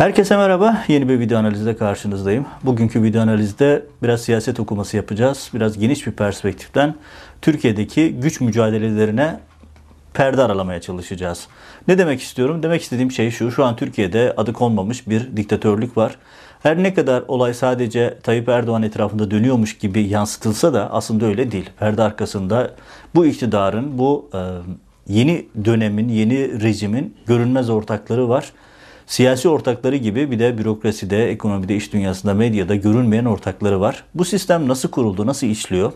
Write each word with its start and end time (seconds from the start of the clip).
Herkese 0.00 0.36
merhaba. 0.36 0.84
Yeni 0.88 1.08
bir 1.08 1.20
video 1.20 1.38
analizde 1.38 1.76
karşınızdayım. 1.76 2.46
Bugünkü 2.62 3.02
video 3.02 3.22
analizde 3.22 3.86
biraz 4.02 4.22
siyaset 4.22 4.60
okuması 4.60 4.96
yapacağız. 4.96 5.50
Biraz 5.54 5.78
geniş 5.78 6.06
bir 6.06 6.12
perspektiften 6.12 6.94
Türkiye'deki 7.42 8.12
güç 8.12 8.40
mücadelelerine 8.40 9.40
perde 10.14 10.42
aralamaya 10.42 10.80
çalışacağız. 10.80 11.46
Ne 11.88 11.98
demek 11.98 12.20
istiyorum? 12.20 12.62
Demek 12.62 12.82
istediğim 12.82 13.10
şey 13.10 13.30
şu. 13.30 13.50
Şu 13.50 13.64
an 13.64 13.76
Türkiye'de 13.76 14.34
adı 14.36 14.52
konmamış 14.52 15.08
bir 15.08 15.36
diktatörlük 15.36 15.96
var. 15.96 16.16
Her 16.62 16.82
ne 16.82 16.94
kadar 16.94 17.22
olay 17.28 17.54
sadece 17.54 18.18
Tayyip 18.22 18.48
Erdoğan 18.48 18.82
etrafında 18.82 19.30
dönüyormuş 19.30 19.78
gibi 19.78 20.02
yansıtılsa 20.02 20.74
da 20.74 20.92
aslında 20.92 21.26
öyle 21.26 21.52
değil. 21.52 21.70
Perde 21.78 22.02
arkasında 22.02 22.70
bu 23.14 23.26
iktidarın, 23.26 23.98
bu 23.98 24.30
yeni 25.08 25.46
dönemin, 25.64 26.08
yeni 26.08 26.62
rejimin 26.62 27.14
görünmez 27.26 27.70
ortakları 27.70 28.28
var 28.28 28.52
Siyasi 29.10 29.48
ortakları 29.48 29.96
gibi 29.96 30.30
bir 30.30 30.38
de 30.38 30.58
bürokraside, 30.58 31.30
ekonomide, 31.30 31.76
iş 31.76 31.92
dünyasında, 31.92 32.34
medyada 32.34 32.74
görünmeyen 32.74 33.24
ortakları 33.24 33.80
var. 33.80 34.04
Bu 34.14 34.24
sistem 34.24 34.68
nasıl 34.68 34.90
kuruldu, 34.90 35.26
nasıl 35.26 35.46
işliyor 35.46 35.92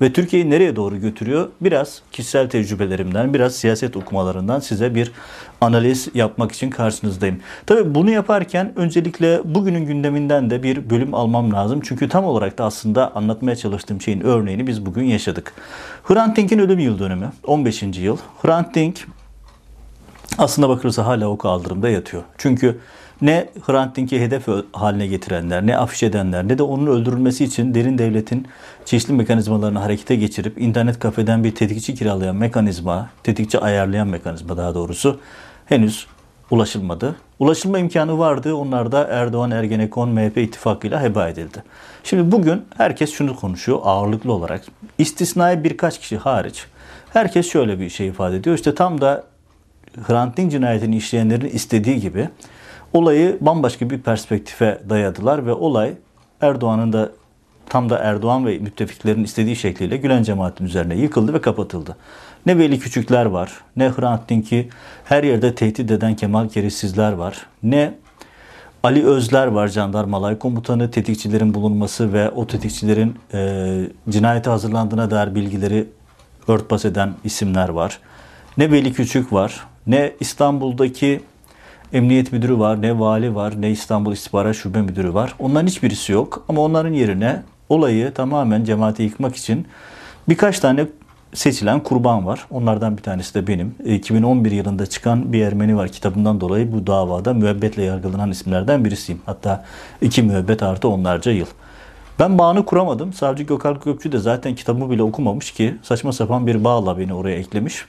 ve 0.00 0.12
Türkiye'yi 0.12 0.50
nereye 0.50 0.76
doğru 0.76 1.00
götürüyor? 1.00 1.48
Biraz 1.60 2.02
kişisel 2.12 2.50
tecrübelerimden, 2.50 3.34
biraz 3.34 3.54
siyaset 3.54 3.96
okumalarından 3.96 4.60
size 4.60 4.94
bir 4.94 5.12
analiz 5.60 6.08
yapmak 6.14 6.52
için 6.52 6.70
karşınızdayım. 6.70 7.40
Tabii 7.66 7.94
bunu 7.94 8.10
yaparken 8.10 8.72
öncelikle 8.76 9.40
bugünün 9.44 9.86
gündeminden 9.86 10.50
de 10.50 10.62
bir 10.62 10.90
bölüm 10.90 11.14
almam 11.14 11.52
lazım. 11.52 11.80
Çünkü 11.84 12.08
tam 12.08 12.24
olarak 12.24 12.58
da 12.58 12.64
aslında 12.64 13.16
anlatmaya 13.16 13.56
çalıştığım 13.56 14.00
şeyin 14.00 14.20
örneğini 14.20 14.66
biz 14.66 14.86
bugün 14.86 15.04
yaşadık. 15.04 15.54
Hrant 16.04 16.36
Dink'in 16.36 16.58
ölüm 16.58 16.78
yıl 16.78 16.98
dönümü, 16.98 17.32
15. 17.44 17.82
yıl. 17.82 18.16
Hrant 18.42 18.74
Dink 18.74 19.06
aslında 20.38 20.68
bakılırsa 20.68 21.06
hala 21.06 21.28
o 21.28 21.38
kaldırımda 21.38 21.88
yatıyor. 21.88 22.22
Çünkü 22.38 22.78
ne 23.22 23.48
Hrant 23.62 23.96
Dink'i 23.96 24.20
hedef 24.20 24.46
haline 24.72 25.06
getirenler, 25.06 25.66
ne 25.66 25.76
afiş 25.76 26.02
edenler, 26.02 26.48
ne 26.48 26.58
de 26.58 26.62
onun 26.62 26.86
öldürülmesi 26.86 27.44
için 27.44 27.74
derin 27.74 27.98
devletin 27.98 28.46
çeşitli 28.84 29.12
mekanizmalarını 29.12 29.78
harekete 29.78 30.16
geçirip 30.16 30.60
internet 30.60 30.98
kafeden 30.98 31.44
bir 31.44 31.54
tetikçi 31.54 31.94
kiralayan 31.94 32.36
mekanizma, 32.36 33.10
tetikçi 33.22 33.58
ayarlayan 33.58 34.08
mekanizma 34.08 34.56
daha 34.56 34.74
doğrusu 34.74 35.20
henüz 35.66 36.06
ulaşılmadı. 36.50 37.16
Ulaşılma 37.38 37.78
imkanı 37.78 38.18
vardı. 38.18 38.54
Onlar 38.54 38.92
da 38.92 39.04
Erdoğan, 39.10 39.50
Ergenekon, 39.50 40.08
MHP 40.08 40.38
ittifakıyla 40.38 41.02
heba 41.02 41.28
edildi. 41.28 41.62
Şimdi 42.04 42.32
bugün 42.32 42.64
herkes 42.76 43.12
şunu 43.12 43.36
konuşuyor 43.36 43.78
ağırlıklı 43.82 44.32
olarak. 44.32 44.64
İstisnai 44.98 45.64
birkaç 45.64 46.00
kişi 46.00 46.16
hariç. 46.16 46.66
Herkes 47.12 47.50
şöyle 47.50 47.80
bir 47.80 47.88
şey 47.88 48.06
ifade 48.08 48.36
ediyor. 48.36 48.56
İşte 48.56 48.74
tam 48.74 49.00
da 49.00 49.24
Hrant 50.06 50.36
Dink 50.36 50.50
cinayetini 50.50 50.96
işleyenlerin 50.96 51.48
istediği 51.48 52.00
gibi 52.00 52.28
olayı 52.92 53.38
bambaşka 53.40 53.90
bir 53.90 53.98
perspektife 53.98 54.80
dayadılar 54.88 55.46
ve 55.46 55.52
olay 55.52 55.94
Erdoğan'ın 56.40 56.92
da 56.92 57.12
tam 57.68 57.90
da 57.90 57.98
Erdoğan 57.98 58.46
ve 58.46 58.58
müttefiklerin 58.58 59.24
istediği 59.24 59.56
şekliyle 59.56 59.96
Gülen 59.96 60.22
cemaatinin 60.22 60.68
üzerine 60.68 60.96
yıkıldı 60.96 61.34
ve 61.34 61.40
kapatıldı. 61.40 61.96
Ne 62.46 62.58
Veli 62.58 62.78
Küçükler 62.78 63.26
var, 63.26 63.52
ne 63.76 63.88
Hrant 63.88 64.28
Dink'i 64.28 64.68
her 65.04 65.24
yerde 65.24 65.54
tehdit 65.54 65.90
eden 65.90 66.16
Kemal 66.16 66.48
Kerişsizler 66.48 67.12
var, 67.12 67.46
ne 67.62 67.94
Ali 68.82 69.06
Özler 69.06 69.46
var 69.46 69.68
jandarmalay 69.68 70.38
komutanı 70.38 70.90
tetikçilerin 70.90 71.54
bulunması 71.54 72.12
ve 72.12 72.30
o 72.30 72.46
tetikçilerin 72.46 73.16
e, 73.34 73.80
cinayete 74.08 74.50
hazırlandığına 74.50 75.10
dair 75.10 75.34
bilgileri 75.34 75.88
örtbas 76.48 76.84
eden 76.84 77.14
isimler 77.24 77.68
var. 77.68 77.98
Ne 78.58 78.72
Veli 78.72 78.92
Küçük 78.92 79.32
var, 79.32 79.66
ne 79.88 80.12
İstanbul'daki 80.20 81.20
emniyet 81.92 82.32
müdürü 82.32 82.58
var, 82.58 82.82
ne 82.82 82.98
vali 82.98 83.34
var, 83.34 83.54
ne 83.60 83.70
İstanbul 83.70 84.12
İstihbarat 84.12 84.56
Şube 84.56 84.82
Müdürü 84.82 85.14
var. 85.14 85.34
Onların 85.38 85.66
hiçbirisi 85.66 86.12
yok. 86.12 86.44
Ama 86.48 86.60
onların 86.60 86.92
yerine 86.92 87.42
olayı 87.68 88.14
tamamen 88.14 88.64
cemaati 88.64 89.02
yıkmak 89.02 89.36
için 89.36 89.66
birkaç 90.28 90.60
tane 90.60 90.86
seçilen 91.34 91.80
kurban 91.80 92.26
var. 92.26 92.46
Onlardan 92.50 92.96
bir 92.96 93.02
tanesi 93.02 93.34
de 93.34 93.46
benim. 93.46 93.74
2011 93.84 94.50
yılında 94.50 94.86
çıkan 94.86 95.32
bir 95.32 95.42
Ermeni 95.42 95.76
var 95.76 95.88
kitabından 95.88 96.40
dolayı 96.40 96.72
bu 96.72 96.86
davada 96.86 97.34
müebbetle 97.34 97.82
yargılanan 97.82 98.30
isimlerden 98.30 98.84
birisiyim. 98.84 99.20
Hatta 99.26 99.64
iki 100.00 100.22
müebbet 100.22 100.62
artı 100.62 100.88
onlarca 100.88 101.32
yıl. 101.32 101.46
Ben 102.18 102.38
bağını 102.38 102.64
kuramadım. 102.64 103.12
Savcı 103.12 103.42
Gökalp 103.42 103.84
Gökçü 103.84 104.12
de 104.12 104.18
zaten 104.18 104.54
kitabımı 104.54 104.90
bile 104.90 105.02
okumamış 105.02 105.50
ki 105.50 105.74
saçma 105.82 106.12
sapan 106.12 106.46
bir 106.46 106.64
bağla 106.64 106.98
beni 106.98 107.14
oraya 107.14 107.36
eklemiş. 107.36 107.84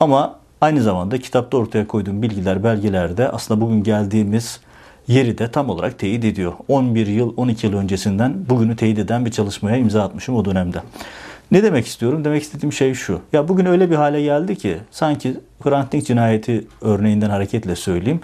Ama 0.00 0.41
Aynı 0.62 0.82
zamanda 0.82 1.18
kitapta 1.18 1.56
ortaya 1.56 1.86
koyduğum 1.86 2.22
bilgiler, 2.22 2.64
belgelerde 2.64 3.28
aslında 3.28 3.60
bugün 3.60 3.82
geldiğimiz 3.82 4.60
yeri 5.08 5.38
de 5.38 5.50
tam 5.50 5.68
olarak 5.68 5.98
teyit 5.98 6.24
ediyor. 6.24 6.52
11 6.68 7.06
yıl, 7.06 7.32
12 7.36 7.66
yıl 7.66 7.76
öncesinden 7.76 8.48
bugünü 8.48 8.76
teyit 8.76 8.98
eden 8.98 9.24
bir 9.24 9.30
çalışmaya 9.30 9.76
imza 9.76 10.02
atmışım 10.02 10.36
o 10.36 10.44
dönemde. 10.44 10.78
Ne 11.50 11.62
demek 11.62 11.86
istiyorum? 11.86 12.24
Demek 12.24 12.42
istediğim 12.42 12.72
şey 12.72 12.94
şu. 12.94 13.20
Ya 13.32 13.48
bugün 13.48 13.66
öyle 13.66 13.90
bir 13.90 13.94
hale 13.94 14.22
geldi 14.22 14.56
ki 14.56 14.76
sanki 14.90 15.34
Hrant 15.62 15.92
Dink 15.92 16.06
cinayeti 16.06 16.66
örneğinden 16.80 17.30
hareketle 17.30 17.76
söyleyeyim. 17.76 18.20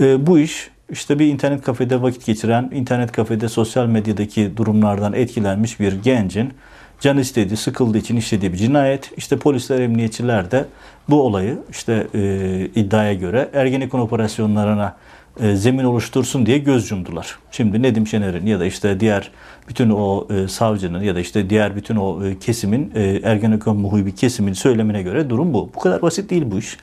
E, 0.00 0.26
bu 0.26 0.38
iş 0.38 0.70
işte 0.90 1.18
bir 1.18 1.26
internet 1.26 1.62
kafede 1.62 2.02
vakit 2.02 2.26
geçiren, 2.26 2.70
internet 2.74 3.12
kafede 3.12 3.48
sosyal 3.48 3.86
medyadaki 3.86 4.56
durumlardan 4.56 5.12
etkilenmiş 5.12 5.80
bir 5.80 5.92
gencin 5.92 6.52
can 7.00 7.18
istedi, 7.18 7.56
sıkıldığı 7.56 7.98
için 7.98 8.16
işlediği 8.16 8.52
bir 8.52 8.58
cinayet. 8.58 9.10
İşte 9.16 9.36
polisler, 9.38 9.80
emniyetçiler 9.80 10.50
de 10.50 10.66
bu 11.08 11.22
olayı 11.22 11.58
işte 11.70 12.06
e, 12.14 12.20
iddiaya 12.74 13.14
göre 13.14 13.50
Ergenekon 13.52 14.00
operasyonlarına 14.00 14.96
e, 15.40 15.56
zemin 15.56 15.84
oluştursun 15.84 16.46
diye 16.46 16.58
göz 16.58 16.90
yumdular. 16.90 17.38
Şimdi 17.50 17.82
Nedim 17.82 18.06
Şener'in 18.06 18.46
ya 18.46 18.60
da 18.60 18.64
işte 18.64 19.00
diğer 19.00 19.30
bütün 19.68 19.90
o 19.90 20.26
e, 20.30 20.48
savcının 20.48 21.02
ya 21.02 21.14
da 21.14 21.20
işte 21.20 21.50
diğer 21.50 21.76
bütün 21.76 21.96
o 21.96 22.24
e, 22.24 22.38
kesimin 22.38 22.92
Ergenekon 23.22 23.76
muhibi 23.76 24.14
kesimin 24.14 24.52
söylemine 24.52 25.02
göre 25.02 25.30
durum 25.30 25.54
bu. 25.54 25.70
Bu 25.74 25.78
kadar 25.78 26.02
basit 26.02 26.30
değil 26.30 26.44
bu 26.46 26.58
iş. 26.58 26.76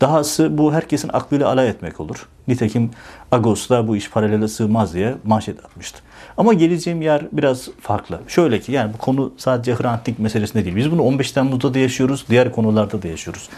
Dahası 0.00 0.58
bu 0.58 0.72
herkesin 0.72 1.10
aklıyla 1.12 1.48
alay 1.48 1.68
etmek 1.68 2.00
olur. 2.00 2.28
Nitekim 2.48 2.90
Ağustos'ta 3.32 3.88
bu 3.88 3.96
iş 3.96 4.10
paralele 4.10 4.48
sığmaz 4.48 4.94
diye 4.94 5.14
manşet 5.24 5.64
atmıştı. 5.64 5.98
Ama 6.36 6.52
geleceğim 6.52 7.02
yer 7.02 7.22
biraz 7.32 7.68
farklı. 7.80 8.20
Şöyle 8.28 8.60
ki 8.60 8.72
yani 8.72 8.94
bu 8.94 8.98
konu 8.98 9.32
sadece 9.36 9.74
Hrant 9.74 10.06
Dink 10.06 10.18
meselesinde 10.18 10.64
değil. 10.64 10.76
Biz 10.76 10.90
bunu 10.90 11.02
15 11.02 11.32
Temmuz'da 11.32 11.74
da 11.74 11.78
yaşıyoruz, 11.78 12.24
diğer 12.30 12.52
konularda 12.52 13.02
da 13.02 13.08
yaşıyoruz. 13.08 13.48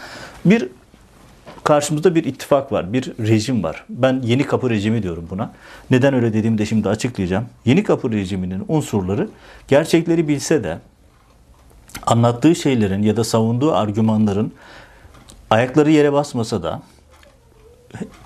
Bir 0.45 0.67
karşımızda 1.65 2.15
bir 2.15 2.23
ittifak 2.23 2.71
var, 2.71 2.93
bir 2.93 3.03
rejim 3.19 3.63
var. 3.63 3.85
Ben 3.89 4.21
yeni 4.23 4.43
kapı 4.45 4.69
rejimi 4.69 5.03
diyorum 5.03 5.27
buna. 5.29 5.51
Neden 5.91 6.13
öyle 6.13 6.33
dediğimi 6.33 6.57
de 6.57 6.65
şimdi 6.65 6.89
açıklayacağım. 6.89 7.45
Yeni 7.65 7.83
kapı 7.83 8.11
rejiminin 8.11 8.65
unsurları 8.67 9.29
gerçekleri 9.67 10.27
bilse 10.27 10.63
de 10.63 10.77
anlattığı 12.05 12.55
şeylerin 12.55 13.01
ya 13.01 13.17
da 13.17 13.23
savunduğu 13.23 13.73
argümanların 13.73 14.53
ayakları 15.49 15.91
yere 15.91 16.13
basmasa 16.13 16.63
da 16.63 16.81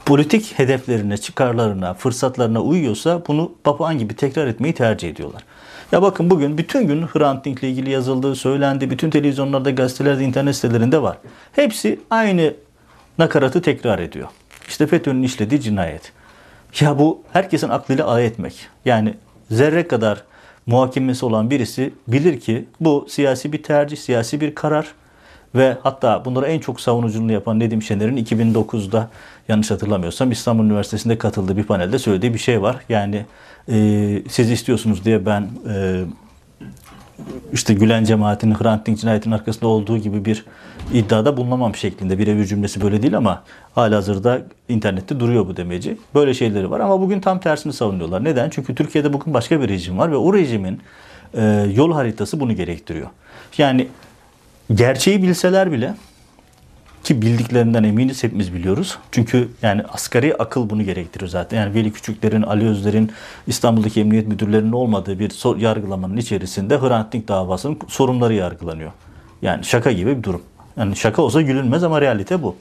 politik 0.05 0.59
hedeflerine, 0.59 1.17
çıkarlarına, 1.17 1.93
fırsatlarına 1.93 2.61
uyuyorsa 2.61 3.21
bunu 3.27 3.51
papağan 3.63 3.97
gibi 3.97 4.15
tekrar 4.15 4.47
etmeyi 4.47 4.73
tercih 4.73 5.09
ediyorlar. 5.09 5.43
Ya 5.91 6.01
bakın 6.01 6.29
bugün 6.29 6.57
bütün 6.57 6.87
gün 6.87 7.01
Hrant 7.07 7.45
Dink 7.45 7.59
ile 7.59 7.69
ilgili 7.69 7.89
yazıldığı 7.89 8.35
söylendi. 8.35 8.89
Bütün 8.89 9.09
televizyonlarda, 9.09 9.71
gazetelerde, 9.71 10.23
internet 10.23 10.55
sitelerinde 10.55 11.01
var. 11.01 11.17
Hepsi 11.51 11.99
aynı 12.09 12.53
nakaratı 13.19 13.61
tekrar 13.61 13.99
ediyor. 13.99 14.27
İşte 14.67 14.87
FETÖ'nün 14.87 15.23
işlediği 15.23 15.61
cinayet. 15.61 16.11
Ya 16.79 16.99
bu 16.99 17.21
herkesin 17.33 17.69
aklıyla 17.69 18.05
alay 18.05 18.25
etmek. 18.25 18.67
Yani 18.85 19.13
zerre 19.51 19.87
kadar 19.87 20.23
muhakemesi 20.65 21.25
olan 21.25 21.49
birisi 21.49 21.93
bilir 22.07 22.39
ki 22.39 22.65
bu 22.79 23.07
siyasi 23.09 23.53
bir 23.53 23.63
tercih, 23.63 23.97
siyasi 23.97 24.41
bir 24.41 24.55
karar. 24.55 24.87
Ve 25.55 25.77
hatta 25.83 26.25
bunları 26.25 26.45
en 26.45 26.59
çok 26.59 26.81
savunuculuğunu 26.81 27.31
yapan 27.31 27.59
Nedim 27.59 27.81
Şener'in 27.81 28.25
2009'da 28.25 29.09
yanlış 29.47 29.71
hatırlamıyorsam 29.71 30.31
İstanbul 30.31 30.63
Üniversitesi'nde 30.63 31.17
katıldığı 31.17 31.57
bir 31.57 31.63
panelde 31.63 31.99
söylediği 31.99 32.33
bir 32.33 32.39
şey 32.39 32.61
var. 32.61 32.75
Yani 32.89 33.25
e, 33.71 33.75
siz 34.29 34.51
istiyorsunuz 34.51 35.05
diye 35.05 35.25
ben 35.25 35.49
e, 35.69 36.03
işte 37.53 37.73
Gülen 37.73 38.03
cemaatinin 38.03 38.55
Hrant 38.55 38.87
Dink 38.87 38.99
cinayetinin 38.99 39.35
arkasında 39.35 39.67
olduğu 39.67 39.97
gibi 39.97 40.25
bir 40.25 40.45
iddiada 40.93 41.37
bulunamam 41.37 41.75
şeklinde. 41.75 42.19
Birebir 42.19 42.45
cümlesi 42.45 42.81
böyle 42.81 43.01
değil 43.01 43.17
ama 43.17 43.43
hala 43.75 43.95
hazırda 43.95 44.41
internette 44.69 45.19
duruyor 45.19 45.47
bu 45.47 45.57
demeci. 45.57 45.97
Böyle 46.15 46.33
şeyleri 46.33 46.71
var 46.71 46.79
ama 46.79 47.01
bugün 47.01 47.19
tam 47.19 47.39
tersini 47.39 47.73
savunuyorlar. 47.73 48.23
Neden? 48.23 48.49
Çünkü 48.49 48.75
Türkiye'de 48.75 49.13
bugün 49.13 49.33
başka 49.33 49.61
bir 49.61 49.69
rejim 49.69 49.97
var 49.97 50.11
ve 50.11 50.15
o 50.15 50.33
rejimin 50.33 50.79
e, 51.33 51.67
yol 51.75 51.93
haritası 51.93 52.39
bunu 52.39 52.55
gerektiriyor. 52.55 53.07
Yani 53.57 53.87
gerçeği 54.73 55.23
bilseler 55.23 55.71
bile 55.71 55.95
ki 57.09 57.21
bildiklerinden 57.21 57.83
eminiz 57.83 58.23
hepimiz 58.23 58.53
biliyoruz. 58.53 58.97
Çünkü 59.11 59.49
yani 59.61 59.83
asgari 59.93 60.35
akıl 60.35 60.69
bunu 60.69 60.83
gerektirir 60.83 61.27
zaten. 61.27 61.57
Yani 61.57 61.73
Veli 61.73 61.93
Küçükler'in, 61.93 62.41
Ali 62.41 62.69
Özler'in, 62.69 63.11
İstanbul'daki 63.47 64.01
emniyet 64.01 64.27
müdürlerinin 64.27 64.71
olmadığı 64.71 65.19
bir 65.19 65.59
yargılamanın 65.59 66.17
içerisinde 66.17 66.79
Hrant 66.79 67.13
Dink 67.13 67.27
davasının 67.27 67.79
sorunları 67.87 68.33
yargılanıyor. 68.33 68.91
Yani 69.41 69.63
şaka 69.63 69.91
gibi 69.91 70.17
bir 70.17 70.23
durum. 70.23 70.41
Yani 70.77 70.95
şaka 70.95 71.21
olsa 71.21 71.41
gülünmez 71.41 71.83
ama 71.83 72.01
realite 72.01 72.43
bu. 72.43 72.55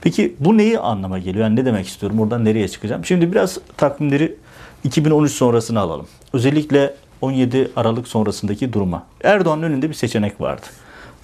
Peki 0.00 0.36
bu 0.40 0.58
neyi 0.58 0.78
anlama 0.78 1.18
geliyor? 1.18 1.44
Yani 1.44 1.56
ne 1.56 1.64
demek 1.64 1.86
istiyorum? 1.86 2.20
Oradan 2.20 2.44
nereye 2.44 2.68
çıkacağım? 2.68 3.04
Şimdi 3.04 3.32
biraz 3.32 3.58
takvimleri 3.76 4.36
2013 4.84 5.32
sonrasını 5.32 5.80
alalım. 5.80 6.06
Özellikle 6.32 6.94
17 7.20 7.70
Aralık 7.76 8.08
sonrasındaki 8.08 8.72
duruma. 8.72 9.06
Erdoğan'ın 9.24 9.62
önünde 9.62 9.88
bir 9.88 9.94
seçenek 9.94 10.40
vardı. 10.40 10.66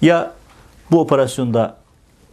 Ya 0.01 0.31
bu 0.91 0.99
operasyonda 1.01 1.79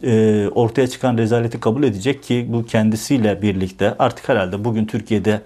e, 0.03 0.47
ortaya 0.55 0.87
çıkan 0.87 1.17
rezaleti 1.17 1.59
kabul 1.59 1.83
edecek 1.83 2.23
ki 2.23 2.45
bu 2.49 2.65
kendisiyle 2.65 3.41
birlikte 3.41 3.95
artık 3.99 4.29
herhalde 4.29 4.63
bugün 4.65 4.85
Türkiye'de 4.85 5.41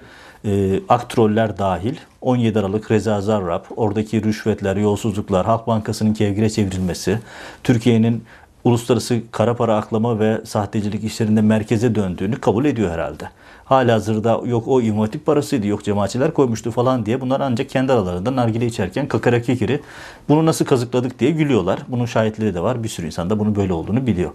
e, 0.45 0.79
aktroller 0.89 1.57
dahil 1.57 1.95
17 2.21 2.59
Aralık 2.59 2.91
Reza 2.91 3.21
Zarrab, 3.21 3.63
oradaki 3.75 4.23
rüşvetler, 4.23 4.75
yolsuzluklar, 4.75 5.45
Halk 5.45 5.67
Bankası'nın 5.67 6.13
kevgire 6.13 6.49
çevrilmesi, 6.49 7.19
Türkiye'nin 7.63 8.23
uluslararası 8.63 9.21
kara 9.31 9.55
para 9.55 9.75
aklama 9.75 10.19
ve 10.19 10.41
sahtecilik 10.45 11.03
işlerinde 11.03 11.41
merkeze 11.41 11.95
döndüğünü 11.95 12.35
kabul 12.35 12.65
ediyor 12.65 12.91
herhalde. 12.91 13.29
Hala 13.71 13.93
hazırda 13.93 14.41
yok 14.45 14.67
o 14.67 14.81
inovatif 14.81 15.25
parasıydı, 15.25 15.67
yok 15.67 15.83
cemaatçiler 15.83 16.33
koymuştu 16.33 16.71
falan 16.71 17.05
diye 17.05 17.21
bunlar 17.21 17.39
ancak 17.39 17.69
kendi 17.69 17.93
aralarında 17.93 18.35
nargile 18.35 18.65
içerken 18.65 19.07
kakara 19.07 19.41
kekiri 19.41 19.81
bunu 20.29 20.45
nasıl 20.45 20.65
kazıkladık 20.65 21.19
diye 21.19 21.31
gülüyorlar. 21.31 21.79
Bunun 21.87 22.05
şahitleri 22.05 22.53
de 22.53 22.61
var. 22.61 22.83
Bir 22.83 22.89
sürü 22.89 23.05
insan 23.05 23.29
da 23.29 23.39
bunu 23.39 23.55
böyle 23.55 23.73
olduğunu 23.73 24.07
biliyor. 24.07 24.31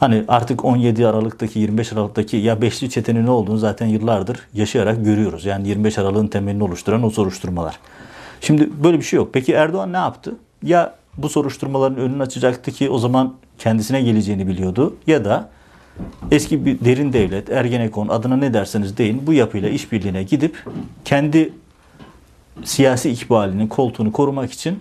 Hani 0.00 0.24
artık 0.28 0.64
17 0.64 1.06
Aralık'taki 1.06 1.58
25 1.58 1.92
Aralık'taki 1.92 2.36
ya 2.36 2.62
beşli 2.62 2.90
çetenin 2.90 3.26
ne 3.26 3.30
olduğunu 3.30 3.58
zaten 3.58 3.86
yıllardır 3.86 4.40
yaşayarak 4.54 5.04
görüyoruz. 5.04 5.44
Yani 5.44 5.68
25 5.68 5.98
Aralık'ın 5.98 6.28
temelini 6.28 6.64
oluşturan 6.64 7.02
o 7.02 7.10
soruşturmalar. 7.10 7.78
Şimdi 8.40 8.70
böyle 8.84 8.98
bir 8.98 9.04
şey 9.04 9.16
yok. 9.16 9.28
Peki 9.32 9.52
Erdoğan 9.52 9.92
ne 9.92 9.96
yaptı? 9.96 10.36
Ya 10.62 10.94
bu 11.16 11.28
soruşturmaların 11.28 11.98
önünü 11.98 12.22
açacaktı 12.22 12.70
ki 12.70 12.90
o 12.90 12.98
zaman 12.98 13.34
kendisine 13.58 14.02
geleceğini 14.02 14.46
biliyordu 14.46 14.96
ya 15.06 15.24
da 15.24 15.48
eski 16.30 16.66
bir 16.66 16.80
derin 16.84 17.12
devlet, 17.12 17.50
Ergenekon 17.50 18.08
adına 18.08 18.36
ne 18.36 18.54
derseniz 18.54 18.98
deyin 18.98 19.26
bu 19.26 19.32
yapıyla 19.32 19.68
işbirliğine 19.68 20.22
gidip 20.22 20.64
kendi 21.04 21.52
siyasi 22.64 23.10
ikbalinin 23.10 23.66
koltuğunu 23.66 24.12
korumak 24.12 24.52
için 24.52 24.78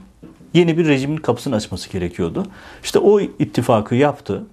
yeni 0.54 0.78
bir 0.78 0.88
rejimin 0.88 1.18
kapısını 1.18 1.56
açması 1.56 1.92
gerekiyordu. 1.92 2.46
İşte 2.84 3.00
o 3.00 3.20
ittifakı 3.20 3.96
yaptı. 3.96 4.44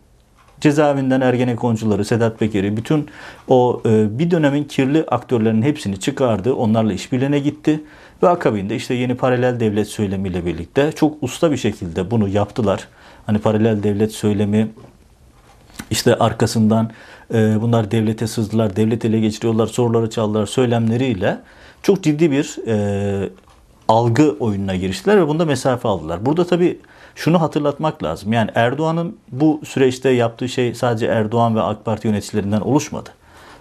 Cezaevinden 0.60 1.20
Ergenekoncuları, 1.20 2.04
Sedat 2.04 2.38
Peker'i, 2.38 2.76
bütün 2.76 3.06
o 3.48 3.82
e, 3.86 4.18
bir 4.18 4.30
dönemin 4.30 4.64
kirli 4.64 5.04
aktörlerinin 5.08 5.62
hepsini 5.62 6.00
çıkardı. 6.00 6.54
Onlarla 6.54 6.92
işbirliğine 6.92 7.38
gitti. 7.38 7.80
Ve 8.22 8.28
akabinde 8.28 8.76
işte 8.76 8.94
yeni 8.94 9.14
paralel 9.14 9.60
devlet 9.60 9.88
söylemiyle 9.88 10.46
birlikte 10.46 10.92
çok 10.92 11.22
usta 11.22 11.52
bir 11.52 11.56
şekilde 11.56 12.10
bunu 12.10 12.28
yaptılar. 12.28 12.88
Hani 13.26 13.38
paralel 13.38 13.82
devlet 13.82 14.12
söylemi 14.12 14.68
işte 15.90 16.14
arkasından 16.14 16.90
e, 17.34 17.60
bunlar 17.60 17.90
devlete 17.90 18.26
sızdılar, 18.26 18.76
devlet 18.76 19.04
ele 19.04 19.20
geçiriyorlar, 19.20 19.66
soruları 19.66 20.10
çaldılar 20.10 20.46
söylemleriyle 20.46 21.38
çok 21.82 22.02
ciddi 22.02 22.30
bir 22.30 22.56
e, 22.66 23.28
algı 23.88 24.36
oyununa 24.40 24.76
giriştiler 24.76 25.16
ve 25.16 25.28
bunda 25.28 25.44
mesafe 25.44 25.88
aldılar. 25.88 26.26
Burada 26.26 26.46
tabii 26.46 26.78
şunu 27.14 27.40
hatırlatmak 27.40 28.02
lazım. 28.02 28.32
Yani 28.32 28.50
Erdoğan'ın 28.54 29.16
bu 29.32 29.60
süreçte 29.64 30.10
yaptığı 30.10 30.48
şey 30.48 30.74
sadece 30.74 31.06
Erdoğan 31.06 31.56
ve 31.56 31.62
AK 31.62 31.84
Parti 31.84 32.08
yöneticilerinden 32.08 32.60
oluşmadı. 32.60 33.10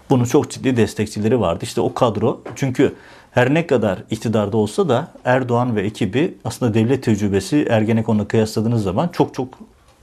Bunun 0.09 0.25
çok 0.25 0.51
ciddi 0.51 0.77
destekçileri 0.77 1.39
vardı. 1.39 1.59
İşte 1.63 1.81
o 1.81 1.93
kadro 1.93 2.41
çünkü 2.55 2.93
her 3.31 3.53
ne 3.53 3.67
kadar 3.67 3.99
iktidarda 4.11 4.57
olsa 4.57 4.89
da 4.89 5.07
Erdoğan 5.25 5.75
ve 5.75 5.81
ekibi 5.81 6.37
aslında 6.45 6.73
devlet 6.73 7.03
tecrübesi 7.03 7.67
Ergenekon'la 7.69 8.27
kıyasladığınız 8.27 8.83
zaman 8.83 9.07
çok 9.07 9.33
çok 9.33 9.47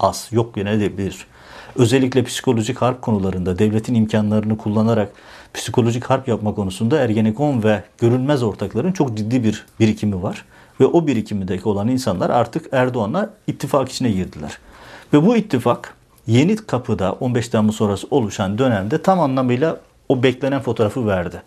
az. 0.01 0.29
Yok 0.33 0.57
bir 0.57 1.27
özellikle 1.77 2.25
psikolojik 2.25 2.83
harp 2.83 3.03
konularında 3.03 3.59
devletin 3.59 3.95
imkanlarını 3.95 4.59
kullanarak 4.59 5.09
psikolojik 5.55 6.05
harp 6.05 6.29
yapma 6.29 6.55
konusunda 6.55 6.99
Ergenekon 6.99 7.63
ve 7.63 7.83
görünmez 7.99 8.43
ortakların 8.43 8.93
çok 8.93 9.17
ciddi 9.17 9.45
bir 9.45 9.67
birikimi 9.81 10.23
var. 10.23 10.45
Ve 10.81 10.87
o 10.87 11.07
birikimindeki 11.07 11.69
olan 11.69 11.89
insanlar 11.89 12.31
artık 12.31 12.67
Erdoğan'la 12.73 13.31
ittifak 13.47 13.89
içine 13.89 14.11
girdiler. 14.11 14.59
Ve 15.13 15.27
bu 15.27 15.37
ittifak 15.37 15.95
yeni 16.27 16.57
kapıda 16.57 17.13
15 17.13 17.49
Temmuz 17.49 17.77
sonrası 17.77 18.07
oluşan 18.11 18.59
dönemde 18.59 19.03
tam 19.03 19.21
anlamıyla 19.21 19.81
o 20.09 20.23
beklenen 20.23 20.61
fotoğrafı 20.61 21.07
verdi. 21.07 21.43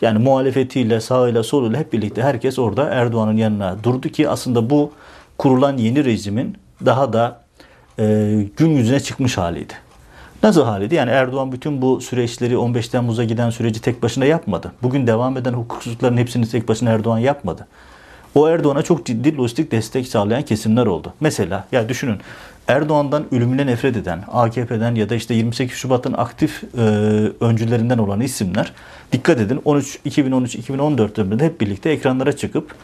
Yani 0.00 0.18
muhalefetiyle, 0.18 1.00
sağıyla, 1.00 1.42
soluyla 1.42 1.78
hep 1.78 1.92
birlikte 1.92 2.22
herkes 2.22 2.58
orada 2.58 2.84
Erdoğan'ın 2.84 3.36
yanına 3.36 3.84
durdu 3.84 4.08
ki 4.08 4.28
aslında 4.28 4.70
bu 4.70 4.92
kurulan 5.38 5.76
yeni 5.76 6.04
rejimin 6.04 6.56
daha 6.86 7.12
da 7.12 7.40
e, 7.98 8.04
gün 8.56 8.70
yüzüne 8.70 9.00
çıkmış 9.00 9.38
haliydi. 9.38 9.74
Nasıl 10.42 10.64
haliydi? 10.64 10.94
Yani 10.94 11.10
Erdoğan 11.10 11.52
bütün 11.52 11.82
bu 11.82 12.00
süreçleri 12.00 12.56
15 12.56 12.88
Temmuz'a 12.88 13.24
giden 13.24 13.50
süreci 13.50 13.80
tek 13.80 14.02
başına 14.02 14.24
yapmadı. 14.24 14.72
Bugün 14.82 15.06
devam 15.06 15.36
eden 15.36 15.52
hukuksuzlukların 15.52 16.16
hepsini 16.16 16.48
tek 16.48 16.68
başına 16.68 16.90
Erdoğan 16.90 17.18
yapmadı. 17.18 17.66
O 18.34 18.48
Erdoğan'a 18.48 18.82
çok 18.82 19.06
ciddi 19.06 19.36
lojistik 19.36 19.72
destek 19.72 20.06
sağlayan 20.06 20.42
kesimler 20.42 20.86
oldu. 20.86 21.12
Mesela 21.20 21.66
ya 21.72 21.88
düşünün 21.88 22.18
Erdoğan'dan 22.68 23.34
ölümüne 23.34 23.66
nefret 23.66 23.96
eden, 23.96 24.24
AKP'den 24.32 24.94
ya 24.94 25.08
da 25.08 25.14
işte 25.14 25.34
28 25.34 25.76
Şubat'ın 25.76 26.12
aktif 26.12 26.64
e, 26.78 26.80
öncülerinden 27.40 27.98
olan 27.98 28.20
isimler 28.20 28.72
dikkat 29.12 29.40
edin 29.40 29.60
13 29.64 29.98
2013-2014 30.06 31.16
döneminde 31.16 31.44
hep 31.44 31.60
birlikte 31.60 31.90
ekranlara 31.90 32.32
çıkıp 32.36 32.74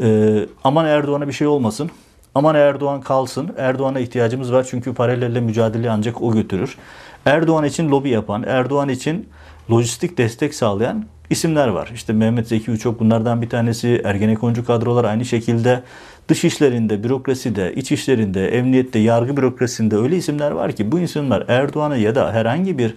e, 0.00 0.38
aman 0.64 0.86
Erdoğan'a 0.86 1.28
bir 1.28 1.32
şey 1.32 1.46
olmasın, 1.46 1.90
aman 2.38 2.54
Erdoğan 2.54 3.00
kalsın, 3.00 3.50
Erdoğan'a 3.56 4.00
ihtiyacımız 4.00 4.52
var 4.52 4.66
çünkü 4.70 4.94
paralelle 4.94 5.40
mücadele 5.40 5.90
ancak 5.90 6.22
o 6.22 6.32
götürür. 6.32 6.78
Erdoğan 7.24 7.64
için 7.64 7.90
lobi 7.90 8.08
yapan, 8.08 8.44
Erdoğan 8.46 8.88
için 8.88 9.28
lojistik 9.70 10.18
destek 10.18 10.54
sağlayan 10.54 11.04
isimler 11.30 11.68
var. 11.68 11.90
İşte 11.94 12.12
Mehmet 12.12 12.48
Zeki 12.48 12.70
Uçok 12.70 13.00
bunlardan 13.00 13.42
bir 13.42 13.48
tanesi. 13.48 14.02
Ergenekoncu 14.04 14.66
kadrolar 14.66 15.04
aynı 15.04 15.24
şekilde 15.24 15.82
dış 16.28 16.44
işlerinde, 16.44 17.04
bürokraside, 17.04 17.74
iç 17.74 17.92
işlerinde, 17.92 18.48
emniyette, 18.48 18.98
yargı 18.98 19.36
bürokrasisinde 19.36 19.96
öyle 19.96 20.16
isimler 20.16 20.50
var 20.50 20.72
ki 20.72 20.92
bu 20.92 20.98
isimler 20.98 21.44
Erdoğan'ı 21.48 21.98
ya 21.98 22.14
da 22.14 22.32
herhangi 22.32 22.78
bir 22.78 22.94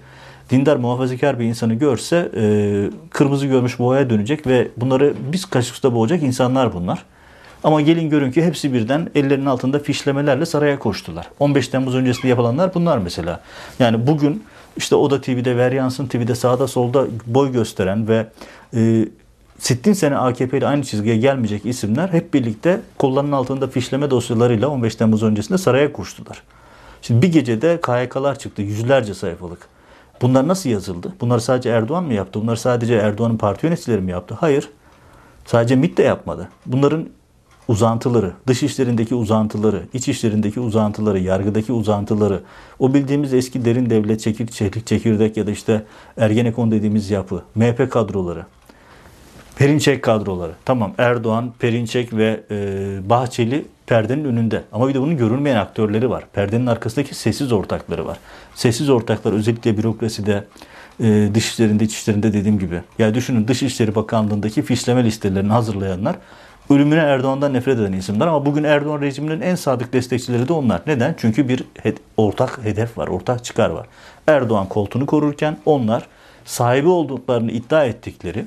dindar 0.50 0.76
muhafazakar 0.76 1.40
bir 1.40 1.46
insanı 1.46 1.74
görse 1.74 2.32
e, 2.36 2.44
kırmızı 3.10 3.48
görmüş 3.48 3.80
boğaya 3.80 4.10
dönecek 4.10 4.48
ve 4.48 4.68
bunları 4.78 5.14
biz 5.32 5.46
kaşıkta 5.46 5.94
boğacak 5.96 6.24
insanlar 6.24 6.74
bunlar. 6.74 7.06
Ama 7.64 7.82
gelin 7.82 8.10
görün 8.10 8.32
ki 8.32 8.44
hepsi 8.44 8.74
birden 8.74 9.10
ellerinin 9.16 9.46
altında 9.46 9.80
fişlemelerle 9.80 10.46
saraya 10.46 10.80
koştular. 10.80 11.30
15 11.40 11.68
Temmuz 11.68 11.96
öncesinde 11.96 12.28
yapılanlar 12.28 12.74
bunlar 12.74 12.98
mesela. 12.98 13.42
Yani 13.80 14.08
bugün 14.08 14.44
işte 14.78 14.96
Oda 14.96 15.22
TV'de, 15.22 15.58
Veryansın 15.58 16.08
TV'de 16.08 16.36
sağda 16.36 16.68
solda 16.68 17.06
boy 17.26 17.52
gösteren 17.52 18.08
ve 18.08 18.28
e, 18.76 19.06
sittin 19.60 19.94
sene 19.94 20.18
AKP 20.18 20.58
ile 20.58 20.68
aynı 20.68 20.84
çizgiye 20.84 21.18
gelmeyecek 21.18 21.66
isimler 21.66 22.10
hep 22.10 22.34
birlikte 22.34 22.82
kollarının 22.98 23.32
altında 23.32 23.68
fişleme 23.68 24.12
dosyalarıyla 24.12 24.68
15 24.68 24.96
Temmuz 24.96 25.24
öncesinde 25.24 25.58
saraya 25.58 25.94
koştular. 25.94 26.44
Şimdi 27.02 27.22
bir 27.22 27.32
gecede 27.32 27.82
KYK'lar 27.82 28.40
çıktı 28.40 28.62
yüzlerce 28.62 29.14
sayfalık. 29.14 29.68
Bunlar 30.22 30.48
nasıl 30.48 30.70
yazıldı? 30.70 31.14
Bunlar 31.22 31.40
sadece 31.40 31.70
Erdoğan 31.70 32.04
mı 32.04 32.14
yaptı? 32.14 32.42
Bunlar 32.42 32.56
sadece 32.56 32.96
Erdoğan'ın 32.96 33.38
parti 33.38 33.66
yöneticileri 33.66 34.02
mi 34.02 34.12
yaptı? 34.12 34.36
Hayır. 34.40 34.70
Sadece 35.46 35.76
MİT 35.76 35.98
de 35.98 36.04
yapmadı. 36.04 36.50
Bunların 36.66 37.08
uzantıları, 37.72 38.32
dış 38.48 38.64
işlerindeki 38.64 39.16
uzantıları, 39.16 39.84
iç 39.94 40.08
işlerindeki 40.08 40.60
uzantıları, 40.60 41.20
yargıdaki 41.20 41.74
uzantıları, 41.74 42.42
o 42.80 42.94
bildiğimiz 42.94 43.34
eski 43.34 43.66
derin 43.66 43.90
devlet 43.90 44.20
çekir, 44.20 44.48
çekir, 44.48 44.86
çekirdek 44.86 45.38
ya 45.38 45.48
da 45.48 45.52
işte 45.52 45.84
Ergenekon 46.18 46.72
dediğimiz 46.72 47.10
yapı, 47.12 47.44
MHP 47.56 47.92
kadroları, 47.92 48.46
Perinçek 49.56 50.04
kadroları. 50.04 50.52
Tamam 50.66 50.94
Erdoğan, 50.98 51.54
Perinçek 51.60 52.14
ve 52.14 52.44
e, 52.52 53.10
Bahçeli 53.10 53.66
perdenin 53.88 54.26
önünde. 54.26 54.64
Ama 54.72 54.88
bir 54.88 54.94
de 54.94 55.02
bunun 55.02 55.18
görünmeyen 55.18 55.56
aktörleri 55.56 56.10
var. 56.10 56.24
Perdenin 56.34 56.68
arkasındaki 56.68 57.16
sessiz 57.16 57.52
ortakları 57.52 58.06
var. 58.06 58.18
Sessiz 58.56 58.90
ortaklar 58.90 59.34
özellikle 59.34 59.78
bürokraside, 59.78 60.44
e, 61.00 61.30
dışişlerinde, 61.34 61.84
içişlerinde 61.84 62.34
dediğim 62.34 62.60
gibi. 62.60 62.82
Ya 63.00 63.14
düşünün 63.14 63.48
Dışişleri 63.48 63.96
Bakanlığı'ndaki 63.96 64.62
fişleme 64.62 65.04
listelerini 65.04 65.52
hazırlayanlar 65.52 66.16
ölümüne 66.72 67.00
Erdoğan'dan 67.00 67.54
nefret 67.54 67.80
eden 67.80 67.94
isimler 67.94 68.28
ama 68.28 68.46
bugün 68.46 68.64
Erdoğan 68.64 69.02
rejiminin 69.02 69.42
en 69.42 69.56
sadık 69.56 69.94
destekçileri 69.94 70.48
de 70.48 70.54
onlar. 70.54 70.82
Neden? 70.88 71.16
Çünkü 71.18 71.50
bir 71.50 71.64
he- 71.84 71.96
ortak 72.18 72.60
hedef 72.64 72.98
var, 72.98 73.08
ortak 73.08 73.44
çıkar 73.44 73.70
var. 73.70 73.88
Erdoğan 74.28 74.70
koltuğunu 74.70 75.06
korurken 75.06 75.58
onlar 75.66 76.08
sahibi 76.46 76.88
olduklarını 76.88 77.52
iddia 77.52 77.86
ettikleri 77.86 78.46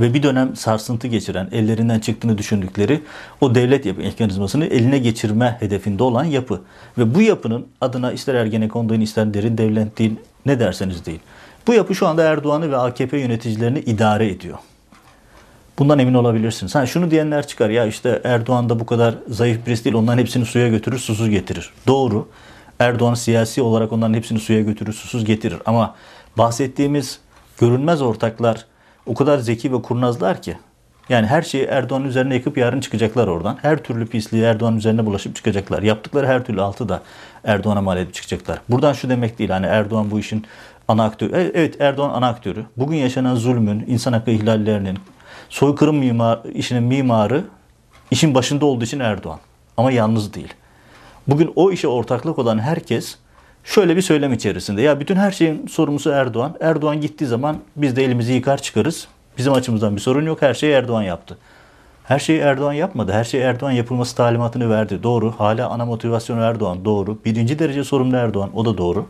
ve 0.00 0.14
bir 0.14 0.22
dönem 0.22 0.56
sarsıntı 0.56 1.08
geçiren, 1.08 1.48
ellerinden 1.52 2.00
çıktığını 2.00 2.38
düşündükleri 2.38 3.02
o 3.40 3.54
devlet 3.54 3.86
yapı 3.86 4.00
mekanizmasını 4.00 4.66
eline 4.66 4.98
geçirme 4.98 5.56
hedefinde 5.60 6.02
olan 6.02 6.24
yapı. 6.24 6.60
Ve 6.98 7.14
bu 7.14 7.22
yapının 7.22 7.66
adına 7.80 8.12
ister 8.12 8.34
Ergenekon 8.34 8.88
deyin, 8.88 9.00
ister 9.00 9.34
derin 9.34 9.58
devlet 9.58 9.98
deyin, 9.98 10.20
ne 10.46 10.60
derseniz 10.60 11.06
deyin. 11.06 11.20
Bu 11.66 11.74
yapı 11.74 11.94
şu 11.94 12.06
anda 12.06 12.22
Erdoğan'ı 12.22 12.70
ve 12.70 12.76
AKP 12.76 13.18
yöneticilerini 13.18 13.78
idare 13.78 14.28
ediyor. 14.28 14.58
Bundan 15.78 15.98
emin 15.98 16.14
olabilirsiniz. 16.14 16.74
Ha 16.74 16.86
şunu 16.86 17.10
diyenler 17.10 17.46
çıkar 17.46 17.70
ya 17.70 17.86
işte 17.86 18.20
Erdoğan 18.24 18.68
da 18.68 18.80
bu 18.80 18.86
kadar 18.86 19.14
zayıf 19.28 19.66
birisi 19.66 19.84
değil. 19.84 19.96
Onların 19.96 20.18
hepsini 20.18 20.44
suya 20.46 20.68
götürür, 20.68 20.98
susuz 20.98 21.30
getirir. 21.30 21.70
Doğru. 21.86 22.28
Erdoğan 22.78 23.14
siyasi 23.14 23.62
olarak 23.62 23.92
onların 23.92 24.14
hepsini 24.14 24.38
suya 24.38 24.60
götürür, 24.60 24.92
susuz 24.92 25.24
getirir. 25.24 25.58
Ama 25.66 25.94
bahsettiğimiz 26.38 27.20
görünmez 27.60 28.02
ortaklar 28.02 28.64
o 29.06 29.14
kadar 29.14 29.38
zeki 29.38 29.72
ve 29.72 29.82
kurnazlar 29.82 30.42
ki 30.42 30.56
yani 31.08 31.26
her 31.26 31.42
şeyi 31.42 31.64
Erdoğan 31.64 32.04
üzerine 32.04 32.34
yıkıp 32.34 32.58
yarın 32.58 32.80
çıkacaklar 32.80 33.28
oradan. 33.28 33.58
Her 33.62 33.78
türlü 33.82 34.06
pisliği 34.06 34.42
Erdoğan 34.42 34.76
üzerine 34.76 35.06
bulaşıp 35.06 35.36
çıkacaklar. 35.36 35.82
Yaptıkları 35.82 36.26
her 36.26 36.44
türlü 36.44 36.62
altı 36.62 36.88
da 36.88 37.02
Erdoğan'a 37.44 37.80
mal 37.80 37.98
edip 37.98 38.14
çıkacaklar. 38.14 38.58
Buradan 38.68 38.92
şu 38.92 39.08
demek 39.08 39.38
değil 39.38 39.50
hani 39.50 39.66
Erdoğan 39.66 40.10
bu 40.10 40.18
işin 40.18 40.44
ana 40.88 41.04
aktörü. 41.04 41.36
E, 41.36 41.40
evet 41.54 41.80
Erdoğan 41.80 42.10
ana 42.10 42.28
aktörü. 42.28 42.64
Bugün 42.76 42.96
yaşanan 42.96 43.34
zulmün, 43.34 43.84
insan 43.86 44.12
hakkı 44.12 44.30
ihlallerinin, 44.30 44.98
soykırım 45.48 45.96
mimar, 45.96 46.40
işinin 46.54 46.82
mimarı 46.82 47.44
işin 48.10 48.34
başında 48.34 48.66
olduğu 48.66 48.84
için 48.84 49.00
Erdoğan. 49.00 49.38
Ama 49.76 49.92
yalnız 49.92 50.34
değil. 50.34 50.54
Bugün 51.26 51.52
o 51.56 51.72
işe 51.72 51.88
ortaklık 51.88 52.38
olan 52.38 52.58
herkes 52.58 53.16
şöyle 53.64 53.96
bir 53.96 54.02
söylem 54.02 54.32
içerisinde. 54.32 54.82
Ya 54.82 55.00
bütün 55.00 55.16
her 55.16 55.30
şeyin 55.30 55.66
sorumlusu 55.66 56.10
Erdoğan. 56.10 56.56
Erdoğan 56.60 57.00
gittiği 57.00 57.26
zaman 57.26 57.56
biz 57.76 57.96
de 57.96 58.04
elimizi 58.04 58.32
yıkar 58.32 58.62
çıkarız. 58.62 59.08
Bizim 59.38 59.52
açımızdan 59.52 59.96
bir 59.96 60.00
sorun 60.00 60.26
yok. 60.26 60.42
Her 60.42 60.54
şeyi 60.54 60.72
Erdoğan 60.72 61.02
yaptı. 61.02 61.38
Her 62.04 62.18
şeyi 62.18 62.38
Erdoğan 62.38 62.72
yapmadı. 62.72 63.12
Her 63.12 63.24
şey 63.24 63.42
Erdoğan 63.42 63.70
yapılması 63.70 64.16
talimatını 64.16 64.70
verdi. 64.70 65.02
Doğru. 65.02 65.34
Hala 65.38 65.68
ana 65.68 65.84
motivasyonu 65.84 66.40
Erdoğan. 66.40 66.84
Doğru. 66.84 67.18
Birinci 67.24 67.58
derece 67.58 67.84
sorumlu 67.84 68.16
Erdoğan. 68.16 68.50
O 68.54 68.64
da 68.64 68.78
doğru. 68.78 69.06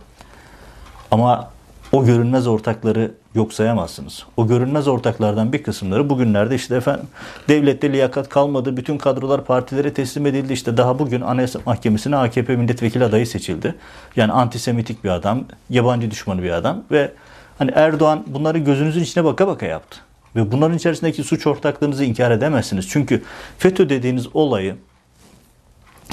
Ama 1.10 1.50
o 1.96 2.04
görünmez 2.04 2.46
ortakları 2.46 3.12
yok 3.34 3.52
sayamazsınız. 3.52 4.24
O 4.36 4.46
görünmez 4.46 4.88
ortaklardan 4.88 5.52
bir 5.52 5.62
kısımları 5.62 6.10
bugünlerde 6.10 6.54
işte 6.54 6.76
efendim 6.76 7.06
devlette 7.48 7.92
liyakat 7.92 8.28
kalmadı. 8.28 8.76
Bütün 8.76 8.98
kadrolar 8.98 9.44
partilere 9.44 9.94
teslim 9.94 10.26
edildi. 10.26 10.52
İşte 10.52 10.76
daha 10.76 10.98
bugün 10.98 11.20
Anayasa 11.20 11.60
Mahkemesi'ne 11.66 12.16
AKP 12.16 12.56
milletvekili 12.56 13.04
adayı 13.04 13.26
seçildi. 13.26 13.74
Yani 14.16 14.32
antisemitik 14.32 15.04
bir 15.04 15.08
adam, 15.08 15.44
yabancı 15.70 16.10
düşmanı 16.10 16.42
bir 16.42 16.50
adam 16.50 16.82
ve 16.90 17.12
hani 17.58 17.70
Erdoğan 17.74 18.24
bunları 18.26 18.58
gözünüzün 18.58 19.02
içine 19.02 19.24
baka 19.24 19.46
baka 19.46 19.66
yaptı. 19.66 19.98
Ve 20.36 20.52
bunların 20.52 20.76
içerisindeki 20.76 21.24
suç 21.24 21.46
ortaklığınızı 21.46 22.04
inkar 22.04 22.30
edemezsiniz. 22.30 22.88
Çünkü 22.88 23.22
FETÖ 23.58 23.88
dediğiniz 23.88 24.26
olayı 24.34 24.76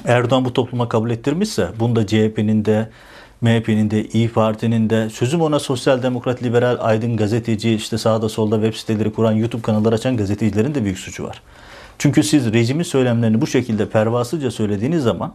Erdoğan 0.06 0.46
bu 0.46 0.54
topluma 0.54 0.90
kabul 0.90 1.10
ettirmişse 1.10 1.68
bunda 1.80 2.08
CHP'nin 2.08 2.66
de 2.66 2.90
MHP'nin 3.44 3.92
de 3.92 4.06
İyi 4.06 4.30
Parti'nin 4.30 4.90
de 4.90 5.10
sözüm 5.10 5.42
ona 5.42 5.60
sosyal 5.60 6.04
demokrat 6.04 6.44
liberal 6.44 6.78
aydın 6.80 7.18
gazeteci 7.18 7.74
işte 7.74 7.98
sağda 7.98 8.30
solda 8.30 8.56
web 8.56 8.74
siteleri 8.74 9.14
kuran 9.14 9.32
YouTube 9.32 9.62
kanalları 9.62 9.96
açan 9.96 10.18
gazetecilerin 10.18 10.76
de 10.76 10.84
büyük 10.84 11.00
suçu 11.00 11.24
var. 11.24 11.42
Çünkü 12.00 12.24
siz 12.24 12.54
rejimin 12.54 12.84
söylemlerini 12.84 13.42
bu 13.42 13.48
şekilde 13.48 13.90
pervasızca 13.90 14.52
söylediğiniz 14.52 15.04
zaman 15.04 15.34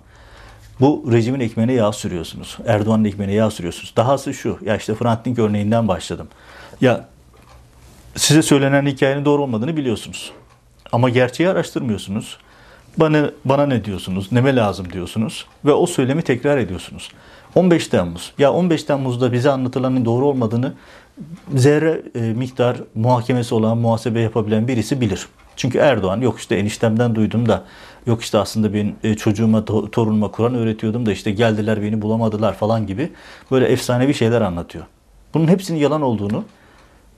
bu 0.81 1.09
rejimin 1.13 1.41
ekmeğine 1.41 1.73
yağ 1.73 1.93
sürüyorsunuz. 1.93 2.59
Erdoğan'ın 2.67 3.05
ekmeğine 3.05 3.35
yağ 3.35 3.51
sürüyorsunuz. 3.51 3.93
Dahası 3.97 4.35
şu 4.35 4.59
ya 4.65 4.77
işte 4.77 4.95
Hrant 4.95 5.39
örneğinden 5.39 5.89
başladım. 5.89 6.29
Ya 6.81 7.05
size 8.17 8.43
söylenen 8.43 8.87
hikayenin 8.87 9.25
doğru 9.25 9.43
olmadığını 9.43 9.77
biliyorsunuz. 9.77 10.33
Ama 10.93 11.09
gerçeği 11.09 11.49
araştırmıyorsunuz. 11.49 12.39
Bana, 12.97 13.31
bana 13.45 13.67
ne 13.67 13.85
diyorsunuz, 13.85 14.33
neme 14.33 14.57
lazım 14.57 14.93
diyorsunuz 14.93 15.47
ve 15.65 15.73
o 15.73 15.87
söylemi 15.87 16.23
tekrar 16.23 16.59
ediyorsunuz. 16.59 17.11
15 17.55 17.89
Temmuz. 17.89 18.33
Ya 18.39 18.53
15 18.53 18.85
Temmuz'da 18.85 19.33
bize 19.33 19.51
anlatılanın 19.51 20.05
doğru 20.05 20.27
olmadığını 20.27 20.73
zerre 21.55 22.03
e, 22.15 22.21
miktar 22.21 22.77
muhakemesi 22.95 23.55
olan, 23.55 23.79
muhasebe 23.79 24.21
yapabilen 24.21 24.69
birisi 24.69 25.01
bilir. 25.01 25.27
Çünkü 25.57 25.79
Erdoğan 25.79 26.21
yok 26.21 26.39
işte 26.39 26.57
eniştemden 26.57 27.15
duydum 27.15 27.49
da 27.49 27.65
yok 28.07 28.23
işte 28.23 28.39
aslında 28.39 28.75
ben 28.75 28.95
e, 29.05 29.15
çocuğuma, 29.15 29.65
torunuma 29.65 30.31
Kur'an 30.31 30.55
öğretiyordum 30.55 31.07
da 31.07 31.13
işte 31.13 31.31
geldiler 31.31 31.83
beni 31.83 32.03
bulamadılar 32.03 32.55
falan 32.55 32.87
gibi 32.87 33.13
böyle 33.51 33.67
efsanevi 33.67 34.15
şeyler 34.15 34.41
anlatıyor. 34.41 34.85
Bunun 35.35 35.49
hepsinin 35.49 35.79
yalan 35.79 36.03
olduğunu 36.03 36.45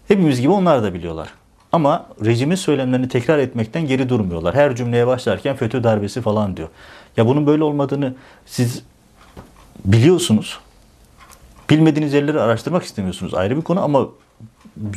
hepimiz 0.09 0.41
gibi 0.41 0.51
onlar 0.51 0.83
da 0.83 0.95
biliyorlar. 0.95 1.29
Ama 1.73 2.07
rejimin 2.25 2.55
söylemlerini 2.55 3.09
tekrar 3.09 3.39
etmekten 3.39 3.87
geri 3.87 4.09
durmuyorlar. 4.09 4.55
Her 4.55 4.77
cümleye 4.77 5.07
başlarken 5.07 5.57
FETÖ 5.57 5.85
darbesi 5.85 6.21
falan 6.21 6.57
diyor. 6.57 6.69
Ya 7.17 7.27
bunun 7.27 7.47
böyle 7.47 7.65
olmadığını 7.65 8.15
siz 8.47 8.83
biliyorsunuz. 9.85 10.59
Bilmediğiniz 11.71 12.13
yerleri 12.13 12.41
araştırmak 12.41 12.83
istemiyorsunuz. 12.83 13.35
Ayrı 13.35 13.57
bir 13.57 13.63
konu 13.63 13.83
ama 13.83 14.09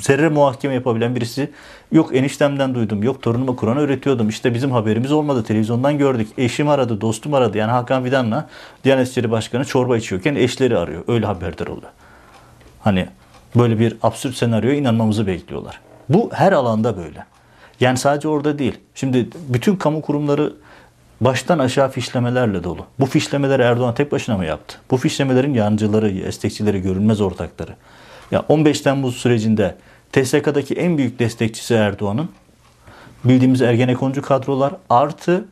zerre 0.01 0.29
muhakeme 0.29 0.73
yapabilen 0.73 1.15
birisi 1.15 1.51
yok 1.91 2.15
eniştemden 2.15 2.75
duydum, 2.75 3.03
yok 3.03 3.21
torunuma 3.21 3.55
Kur'an 3.55 3.77
öğretiyordum, 3.77 4.29
işte 4.29 4.53
bizim 4.53 4.71
haberimiz 4.71 5.11
olmadı, 5.11 5.43
televizyondan 5.43 5.97
gördük, 5.97 6.27
eşim 6.37 6.69
aradı, 6.69 7.01
dostum 7.01 7.33
aradı. 7.33 7.57
Yani 7.57 7.71
Hakan 7.71 8.03
Fidan'la 8.03 8.49
Diyanet 8.83 9.07
İşleri 9.07 9.31
Başkanı 9.31 9.65
çorba 9.65 9.97
içiyorken 9.97 10.35
eşleri 10.35 10.77
arıyor. 10.77 11.03
Öyle 11.07 11.25
haberdar 11.25 11.67
oluyor. 11.67 11.91
Hani 12.79 13.07
böyle 13.55 13.79
bir 13.79 13.97
absürt 14.03 14.35
senaryoya 14.35 14.75
inanmamızı 14.75 15.27
bekliyorlar. 15.27 15.79
Bu 16.09 16.29
her 16.33 16.51
alanda 16.51 16.97
böyle. 16.97 17.25
Yani 17.79 17.97
sadece 17.97 18.27
orada 18.27 18.59
değil. 18.59 18.77
Şimdi 18.95 19.29
bütün 19.49 19.75
kamu 19.75 20.01
kurumları 20.01 20.53
baştan 21.23 21.59
aşağı 21.59 21.89
fişlemelerle 21.89 22.63
dolu. 22.63 22.85
Bu 22.99 23.05
fişlemeleri 23.05 23.61
Erdoğan 23.61 23.95
tek 23.95 24.11
başına 24.11 24.37
mı 24.37 24.45
yaptı? 24.45 24.77
Bu 24.91 24.97
fişlemelerin 24.97 25.53
yancıları, 25.53 26.15
destekçileri, 26.15 26.81
görünmez 26.81 27.21
ortakları. 27.21 27.75
Ya 28.31 28.45
15 28.49 28.81
Temmuz 28.81 29.15
sürecinde 29.15 29.75
TSK'daki 30.11 30.73
en 30.73 30.97
büyük 30.97 31.19
destekçisi 31.19 31.73
Erdoğan'ın 31.73 32.29
bildiğimiz 33.23 33.61
Ergenekoncu 33.61 34.21
kadrolar 34.21 34.73
artı 34.89 35.45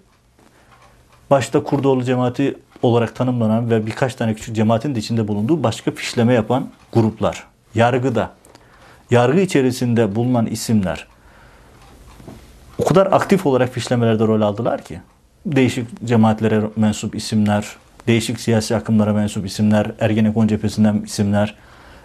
başta 1.30 1.64
Kurdoğlu 1.64 2.04
cemaati 2.04 2.58
olarak 2.82 3.16
tanımlanan 3.16 3.70
ve 3.70 3.86
birkaç 3.86 4.16
tane 4.16 4.34
küçük 4.34 4.56
cemaatin 4.56 4.96
de 4.96 5.00
içinde 5.00 5.28
bulunduğu 5.28 5.64
başka 5.64 5.92
fişleme 5.92 6.34
yapan 6.34 6.70
gruplar. 6.94 7.48
Yargıda, 7.76 8.32
yargı 9.12 9.40
içerisinde 9.40 10.16
bulunan 10.16 10.46
isimler 10.46 11.08
o 12.78 12.86
kadar 12.86 13.08
aktif 13.12 13.46
olarak 13.46 13.70
fişlemelerde 13.70 14.28
rol 14.28 14.42
aldılar 14.42 14.84
ki 14.84 15.02
değişik 15.46 16.06
cemaatlere 16.06 16.62
mensup 16.76 17.16
isimler, 17.16 17.76
değişik 18.08 18.40
siyasi 18.40 18.76
akımlara 18.76 19.14
mensup 19.14 19.46
isimler, 19.46 19.92
Ergenekon 20.00 20.48
cephesinden 20.48 21.02
isimler. 21.06 21.56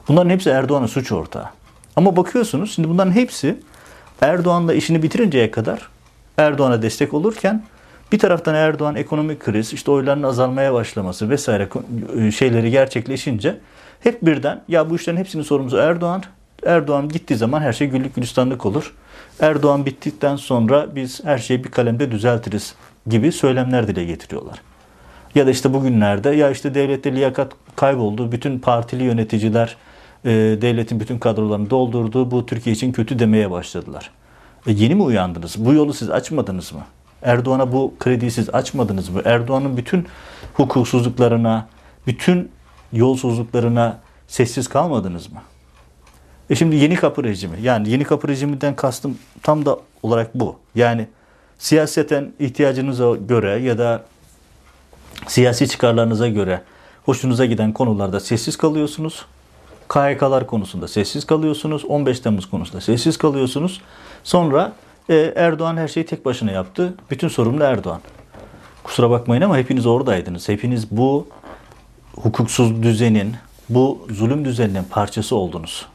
Bunların 0.08 0.30
hepsi 0.30 0.50
Erdoğan'ın 0.50 0.86
suç 0.86 1.12
ortağı. 1.12 1.46
Ama 1.96 2.16
bakıyorsunuz 2.16 2.74
şimdi 2.74 2.88
bunların 2.88 3.12
hepsi 3.12 3.60
Erdoğan'la 4.20 4.74
işini 4.74 5.02
bitirinceye 5.02 5.50
kadar 5.50 5.88
Erdoğan'a 6.38 6.82
destek 6.82 7.14
olurken 7.14 7.62
bir 8.12 8.18
taraftan 8.18 8.54
Erdoğan 8.54 8.96
ekonomik 8.96 9.40
kriz, 9.40 9.72
işte 9.72 9.90
oyların 9.90 10.22
azalmaya 10.22 10.74
başlaması 10.74 11.30
vesaire 11.30 11.68
şeyleri 12.30 12.70
gerçekleşince 12.70 13.58
hep 14.00 14.22
birden 14.22 14.62
ya 14.68 14.90
bu 14.90 14.96
işlerin 14.96 15.16
hepsinin 15.16 15.42
sorumlusu 15.42 15.76
Erdoğan. 15.76 16.22
Erdoğan 16.66 17.08
gittiği 17.08 17.36
zaman 17.36 17.60
her 17.60 17.72
şey 17.72 17.86
güllük 17.86 18.14
gülistanlık 18.14 18.66
olur. 18.66 18.94
Erdoğan 19.40 19.86
bittikten 19.86 20.36
sonra 20.36 20.94
biz 20.94 21.24
her 21.24 21.38
şeyi 21.38 21.64
bir 21.64 21.70
kalemde 21.70 22.10
düzeltiriz 22.10 22.74
gibi 23.06 23.32
söylemler 23.32 23.88
dile 23.88 24.04
getiriyorlar. 24.04 24.62
Ya 25.34 25.46
da 25.46 25.50
işte 25.50 25.74
bugünlerde 25.74 26.30
ya 26.30 26.50
işte 26.50 26.74
devlette 26.74 27.12
liyakat 27.12 27.52
kayboldu. 27.76 28.32
Bütün 28.32 28.58
partili 28.58 29.04
yöneticiler 29.04 29.76
e, 30.24 30.30
devletin 30.30 31.00
bütün 31.00 31.18
kadrolarını 31.18 31.70
doldurdu. 31.70 32.30
Bu 32.30 32.46
Türkiye 32.46 32.74
için 32.74 32.92
kötü 32.92 33.18
demeye 33.18 33.50
başladılar. 33.50 34.10
E, 34.66 34.72
yeni 34.72 34.94
mi 34.94 35.02
uyandınız? 35.02 35.54
Bu 35.58 35.72
yolu 35.72 35.94
siz 35.94 36.10
açmadınız 36.10 36.72
mı? 36.72 36.80
Erdoğan'a 37.22 37.72
bu 37.72 37.94
krediyi 38.00 38.30
siz 38.30 38.50
açmadınız 38.50 39.08
mı? 39.08 39.22
Erdoğan'ın 39.24 39.76
bütün 39.76 40.06
hukuksuzluklarına, 40.54 41.68
bütün 42.06 42.50
yolsuzluklarına 42.92 43.98
sessiz 44.28 44.68
kalmadınız 44.68 45.32
mı? 45.32 45.38
E 46.50 46.54
şimdi 46.54 46.76
yeni 46.76 46.94
kapı 46.94 47.24
rejimi. 47.24 47.62
Yani 47.62 47.90
yeni 47.90 48.04
kapı 48.04 48.28
rejiminden 48.28 48.76
kastım 48.76 49.18
tam 49.42 49.66
da 49.66 49.78
olarak 50.02 50.34
bu. 50.34 50.56
Yani 50.74 51.06
siyaseten 51.58 52.32
ihtiyacınıza 52.38 53.16
göre 53.16 53.58
ya 53.58 53.78
da 53.78 54.04
siyasi 55.26 55.68
çıkarlarınıza 55.68 56.28
göre 56.28 56.62
hoşunuza 57.04 57.44
giden 57.44 57.72
konularda 57.72 58.20
sessiz 58.20 58.56
kalıyorsunuz. 58.56 59.26
KHK'lar 59.88 60.46
konusunda 60.46 60.88
sessiz 60.88 61.24
kalıyorsunuz. 61.24 61.84
15 61.84 62.20
Temmuz 62.20 62.50
konusunda 62.50 62.80
sessiz 62.80 63.18
kalıyorsunuz. 63.18 63.80
Sonra 64.24 64.72
e, 65.08 65.32
Erdoğan 65.36 65.76
her 65.76 65.88
şeyi 65.88 66.06
tek 66.06 66.24
başına 66.24 66.50
yaptı. 66.50 66.94
Bütün 67.10 67.28
sorumlu 67.28 67.64
Erdoğan. 67.64 68.00
Kusura 68.84 69.10
bakmayın 69.10 69.42
ama 69.42 69.58
hepiniz 69.58 69.86
oradaydınız. 69.86 70.48
Hepiniz 70.48 70.90
bu 70.90 71.26
hukuksuz 72.16 72.82
düzenin, 72.82 73.34
bu 73.68 74.06
zulüm 74.10 74.44
düzeninin 74.44 74.84
parçası 74.90 75.36
oldunuz. 75.36 75.86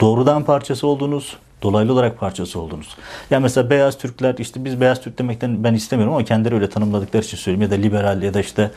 Doğrudan 0.00 0.44
parçası 0.44 0.86
oldunuz, 0.86 1.36
dolaylı 1.62 1.92
olarak 1.92 2.18
parçası 2.18 2.60
oldunuz. 2.60 2.96
Yani 3.30 3.42
mesela 3.42 3.70
beyaz 3.70 3.98
Türkler 3.98 4.34
işte 4.38 4.64
biz 4.64 4.80
beyaz 4.80 5.00
Türk 5.00 5.18
demekten 5.18 5.64
ben 5.64 5.74
istemiyorum 5.74 6.14
ama 6.14 6.24
kendileri 6.24 6.54
öyle 6.54 6.68
tanımladıkları 6.70 7.22
için 7.22 7.36
söyleyeyim 7.36 7.62
ya 7.62 7.70
da 7.70 7.74
liberal 7.74 8.22
ya 8.22 8.34
da 8.34 8.40
işte 8.40 8.70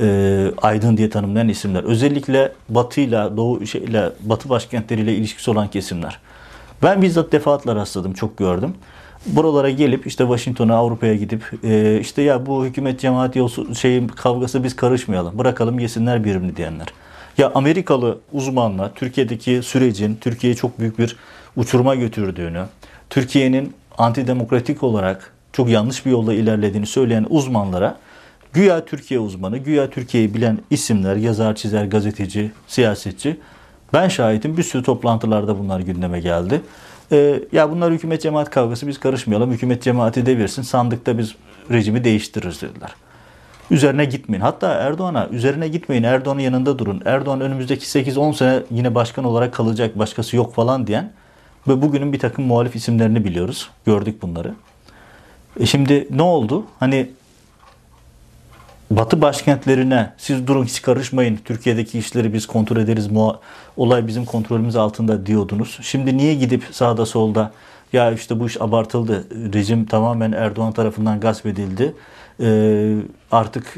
e, 0.00 0.46
aydın 0.62 0.96
diye 0.96 1.10
tanımlayan 1.10 1.48
isimler. 1.48 1.84
Özellikle 1.84 2.52
batıyla 2.68 3.36
doğu 3.36 3.66
şeyle 3.66 4.10
batı 4.20 4.48
başkentleriyle 4.48 5.14
ilişkisi 5.14 5.50
olan 5.50 5.68
kesimler. 5.68 6.20
Ben 6.82 7.02
bizzat 7.02 7.32
defaatler 7.32 7.74
rastladım, 7.74 8.12
çok 8.12 8.38
gördüm. 8.38 8.74
buralara 9.26 9.70
gelip 9.70 10.06
işte 10.06 10.24
Washington'a 10.24 10.74
Avrupa'ya 10.74 11.14
gidip 11.14 11.50
e, 11.64 12.00
işte 12.00 12.22
ya 12.22 12.46
bu 12.46 12.64
hükümet 12.64 13.00
cemaat 13.00 13.36
yolsu, 13.36 13.74
şey 13.74 14.06
kavgası 14.06 14.64
biz 14.64 14.76
karışmayalım. 14.76 15.38
Bırakalım 15.38 15.78
yesinler 15.78 16.24
birbirini 16.24 16.56
diyenler. 16.56 16.86
Ya 17.38 17.52
Amerikalı 17.54 18.18
uzmanlar 18.32 18.94
Türkiye'deki 18.94 19.62
sürecin 19.62 20.18
Türkiye'ye 20.20 20.56
çok 20.56 20.78
büyük 20.78 20.98
bir 20.98 21.16
uçuruma 21.56 21.94
götürdüğünü, 21.94 22.64
Türkiye'nin 23.10 23.74
antidemokratik 23.98 24.82
olarak 24.82 25.32
çok 25.52 25.68
yanlış 25.68 26.06
bir 26.06 26.10
yolda 26.10 26.34
ilerlediğini 26.34 26.86
söyleyen 26.86 27.26
uzmanlara 27.30 27.96
güya 28.52 28.84
Türkiye 28.84 29.20
uzmanı, 29.20 29.58
güya 29.58 29.90
Türkiye'yi 29.90 30.34
bilen 30.34 30.58
isimler, 30.70 31.16
yazar, 31.16 31.54
çizer, 31.54 31.84
gazeteci, 31.84 32.52
siyasetçi 32.66 33.36
ben 33.92 34.08
şahitim 34.08 34.56
bir 34.56 34.62
sürü 34.62 34.82
toplantılarda 34.82 35.58
bunlar 35.58 35.80
gündeme 35.80 36.20
geldi. 36.20 36.60
Ee, 37.12 37.40
ya 37.52 37.70
bunlar 37.70 37.92
hükümet 37.92 38.22
cemaat 38.22 38.50
kavgası 38.50 38.86
biz 38.86 39.00
karışmayalım. 39.00 39.52
Hükümet 39.52 39.82
cemaati 39.82 40.26
devirsin 40.26 40.62
sandıkta 40.62 41.18
biz 41.18 41.34
rejimi 41.70 42.04
değiştiririz 42.04 42.62
dediler. 42.62 42.94
Üzerine 43.70 44.04
gitmeyin. 44.04 44.42
Hatta 44.42 44.68
Erdoğan'a 44.68 45.28
üzerine 45.28 45.68
gitmeyin. 45.68 46.02
Erdoğan'ın 46.02 46.40
yanında 46.40 46.78
durun. 46.78 47.02
Erdoğan 47.04 47.40
önümüzdeki 47.40 47.86
8-10 47.86 48.34
sene 48.34 48.62
yine 48.70 48.94
başkan 48.94 49.24
olarak 49.24 49.54
kalacak. 49.54 49.98
Başkası 49.98 50.36
yok 50.36 50.54
falan 50.54 50.86
diyen 50.86 51.12
ve 51.68 51.82
bugünün 51.82 52.12
bir 52.12 52.18
takım 52.18 52.44
muhalif 52.44 52.76
isimlerini 52.76 53.24
biliyoruz. 53.24 53.70
Gördük 53.86 54.22
bunları. 54.22 54.54
E 55.60 55.66
şimdi 55.66 56.08
ne 56.10 56.22
oldu? 56.22 56.64
Hani 56.80 57.10
Batı 58.90 59.22
başkentlerine 59.22 60.12
siz 60.18 60.46
durun 60.46 60.64
hiç 60.64 60.82
karışmayın. 60.82 61.38
Türkiye'deki 61.44 61.98
işleri 61.98 62.32
biz 62.32 62.46
kontrol 62.46 62.76
ederiz. 62.76 63.08
Olay 63.76 64.06
bizim 64.06 64.24
kontrolümüz 64.24 64.76
altında 64.76 65.26
diyordunuz. 65.26 65.78
Şimdi 65.82 66.16
niye 66.16 66.34
gidip 66.34 66.64
sağda 66.70 67.06
solda 67.06 67.52
ya 67.92 68.12
işte 68.12 68.40
bu 68.40 68.46
iş 68.46 68.60
abartıldı. 68.60 69.24
Rejim 69.54 69.84
tamamen 69.84 70.32
Erdoğan 70.32 70.72
tarafından 70.72 71.20
gasp 71.20 71.46
edildi. 71.46 71.94
Ee, 72.40 72.96
artık 73.32 73.74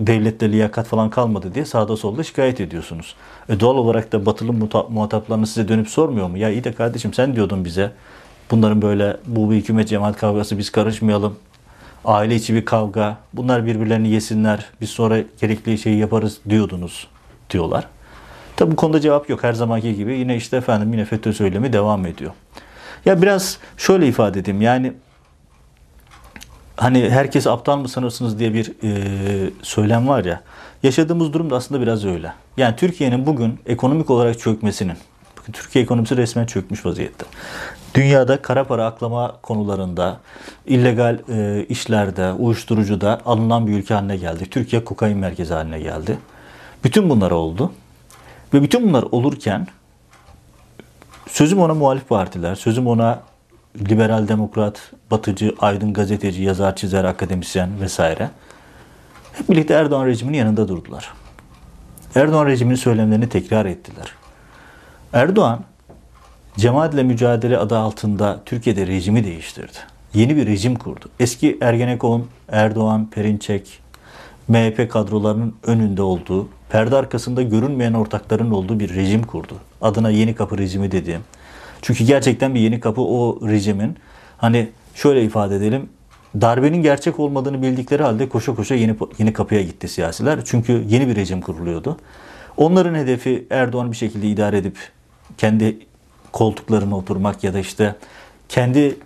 devlette 0.00 0.52
liyakat 0.52 0.86
falan 0.86 1.10
kalmadı 1.10 1.54
diye 1.54 1.64
sağda 1.64 1.96
solda 1.96 2.22
şikayet 2.22 2.60
ediyorsunuz. 2.60 3.14
E 3.48 3.60
doğal 3.60 3.76
olarak 3.76 4.12
da 4.12 4.26
batılı 4.26 4.52
muhataplarını 4.88 5.46
size 5.46 5.68
dönüp 5.68 5.88
sormuyor 5.88 6.28
mu? 6.28 6.38
Ya 6.38 6.50
iyi 6.50 6.64
de 6.64 6.72
kardeşim 6.72 7.14
sen 7.14 7.36
diyordun 7.36 7.64
bize 7.64 7.92
bunların 8.50 8.82
böyle 8.82 9.16
bu 9.26 9.50
bir 9.50 9.56
hükümet 9.56 9.88
cemaat 9.88 10.16
kavgası 10.16 10.58
biz 10.58 10.70
karışmayalım 10.70 11.36
aile 12.04 12.34
içi 12.34 12.54
bir 12.54 12.64
kavga, 12.64 13.16
bunlar 13.32 13.66
birbirlerini 13.66 14.08
yesinler, 14.08 14.66
biz 14.80 14.90
sonra 14.90 15.18
gerekli 15.40 15.78
şeyi 15.78 15.98
yaparız 15.98 16.38
diyordunuz 16.48 17.08
diyorlar. 17.50 17.86
Tabi 18.56 18.72
bu 18.72 18.76
konuda 18.76 19.00
cevap 19.00 19.30
yok. 19.30 19.44
Her 19.44 19.52
zamanki 19.52 19.94
gibi 19.94 20.18
yine 20.18 20.36
işte 20.36 20.56
efendim 20.56 20.92
yine 20.92 21.04
FETÖ 21.04 21.32
söylemi 21.32 21.72
devam 21.72 22.06
ediyor. 22.06 22.32
Ya 23.04 23.22
biraz 23.22 23.58
şöyle 23.76 24.08
ifade 24.08 24.40
edeyim. 24.40 24.62
Yani 24.62 24.92
hani 26.76 27.10
herkes 27.10 27.46
aptal 27.46 27.76
mı 27.76 27.88
sanırsınız 27.88 28.38
diye 28.38 28.54
bir 28.54 28.72
e, 28.82 29.50
söylem 29.62 30.08
var 30.08 30.24
ya. 30.24 30.40
Yaşadığımız 30.82 31.32
durum 31.32 31.50
da 31.50 31.56
aslında 31.56 31.80
biraz 31.80 32.04
öyle. 32.04 32.32
Yani 32.56 32.76
Türkiye'nin 32.76 33.26
bugün 33.26 33.58
ekonomik 33.66 34.10
olarak 34.10 34.38
çökmesinin, 34.38 34.96
Türkiye 35.52 35.84
ekonomisi 35.84 36.16
resmen 36.16 36.46
çökmüş 36.46 36.86
vaziyette. 36.86 37.26
Dünyada 37.94 38.42
kara 38.42 38.64
para 38.64 38.86
aklama 38.86 39.36
konularında, 39.42 40.20
illegal 40.66 41.18
e, 41.28 41.66
işlerde, 41.68 42.32
uyuşturucuda 42.32 43.20
alınan 43.26 43.66
bir 43.66 43.72
ülke 43.72 43.94
haline 43.94 44.16
geldi. 44.16 44.50
Türkiye 44.50 44.84
kokain 44.84 45.18
merkezi 45.18 45.54
haline 45.54 45.80
geldi. 45.80 46.18
Bütün 46.84 47.10
bunlar 47.10 47.30
oldu. 47.30 47.72
Ve 48.54 48.62
bütün 48.62 48.88
bunlar 48.88 49.02
olurken 49.02 49.66
sözüm 51.28 51.58
ona 51.58 51.74
muhalif 51.74 52.08
partiler, 52.08 52.54
sözüm 52.54 52.86
ona 52.86 53.22
liberal 53.78 54.28
demokrat, 54.28 54.92
batıcı, 55.10 55.54
aydın 55.58 55.92
gazeteci, 55.92 56.42
yazar, 56.42 56.76
çizer, 56.76 57.04
akademisyen 57.04 57.80
vesaire 57.80 58.30
hep 59.32 59.48
birlikte 59.50 59.74
Erdoğan 59.74 60.06
rejiminin 60.06 60.38
yanında 60.38 60.68
durdular. 60.68 61.12
Erdoğan 62.14 62.46
rejiminin 62.46 62.76
söylemlerini 62.76 63.28
tekrar 63.28 63.66
ettiler. 63.66 64.14
Erdoğan 65.12 65.64
Cemaatle 66.56 67.02
mücadele 67.02 67.58
adı 67.58 67.78
altında 67.78 68.40
Türkiye'de 68.46 68.86
rejimi 68.86 69.24
değiştirdi. 69.24 69.78
Yeni 70.14 70.36
bir 70.36 70.46
rejim 70.46 70.76
kurdu. 70.76 71.04
Eski 71.20 71.58
Ergenekon, 71.60 72.26
Erdoğan, 72.48 73.10
Perinçek, 73.10 73.80
MHP 74.48 74.90
kadrolarının 74.90 75.54
önünde 75.62 76.02
olduğu, 76.02 76.48
perde 76.68 76.96
arkasında 76.96 77.42
görünmeyen 77.42 77.92
ortakların 77.92 78.50
olduğu 78.50 78.80
bir 78.80 78.94
rejim 78.94 79.22
kurdu. 79.22 79.54
Adına 79.80 80.10
Yeni 80.10 80.34
Kapı 80.34 80.58
rejimi 80.58 80.92
dediğim. 80.92 81.20
Çünkü 81.84 82.04
gerçekten 82.04 82.54
bir 82.54 82.60
Yeni 82.60 82.80
Kapı 82.80 83.00
o 83.00 83.48
rejimin 83.48 83.96
hani 84.36 84.68
şöyle 84.94 85.24
ifade 85.24 85.56
edelim 85.56 85.88
darbenin 86.40 86.82
gerçek 86.82 87.20
olmadığını 87.20 87.62
bildikleri 87.62 88.02
halde 88.02 88.28
koşa 88.28 88.54
koşa 88.54 88.74
yeni 88.74 88.96
yeni 89.18 89.32
kapıya 89.32 89.62
gitti 89.62 89.88
siyasiler. 89.88 90.44
Çünkü 90.44 90.84
yeni 90.88 91.08
bir 91.08 91.16
rejim 91.16 91.40
kuruluyordu. 91.40 91.96
Onların 92.56 92.94
hedefi 92.94 93.46
Erdoğan 93.50 93.90
bir 93.90 93.96
şekilde 93.96 94.28
idare 94.28 94.58
edip 94.58 94.78
kendi 95.38 95.78
koltuklarına 96.32 96.96
oturmak 96.96 97.44
ya 97.44 97.54
da 97.54 97.58
işte 97.58 97.94
kendi 98.48 98.96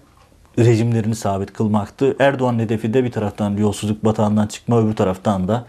rejimlerini 0.59 1.15
sabit 1.15 1.53
kılmaktı. 1.53 2.17
Erdoğan 2.19 2.59
hedefi 2.59 2.95
de 2.95 3.05
bir 3.05 3.13
taraftan 3.13 3.57
yolsuzluk 3.57 4.05
batağından 4.05 4.47
çıkma, 4.47 4.81
öbür 4.81 4.97
taraftan 4.97 5.49
da 5.49 5.67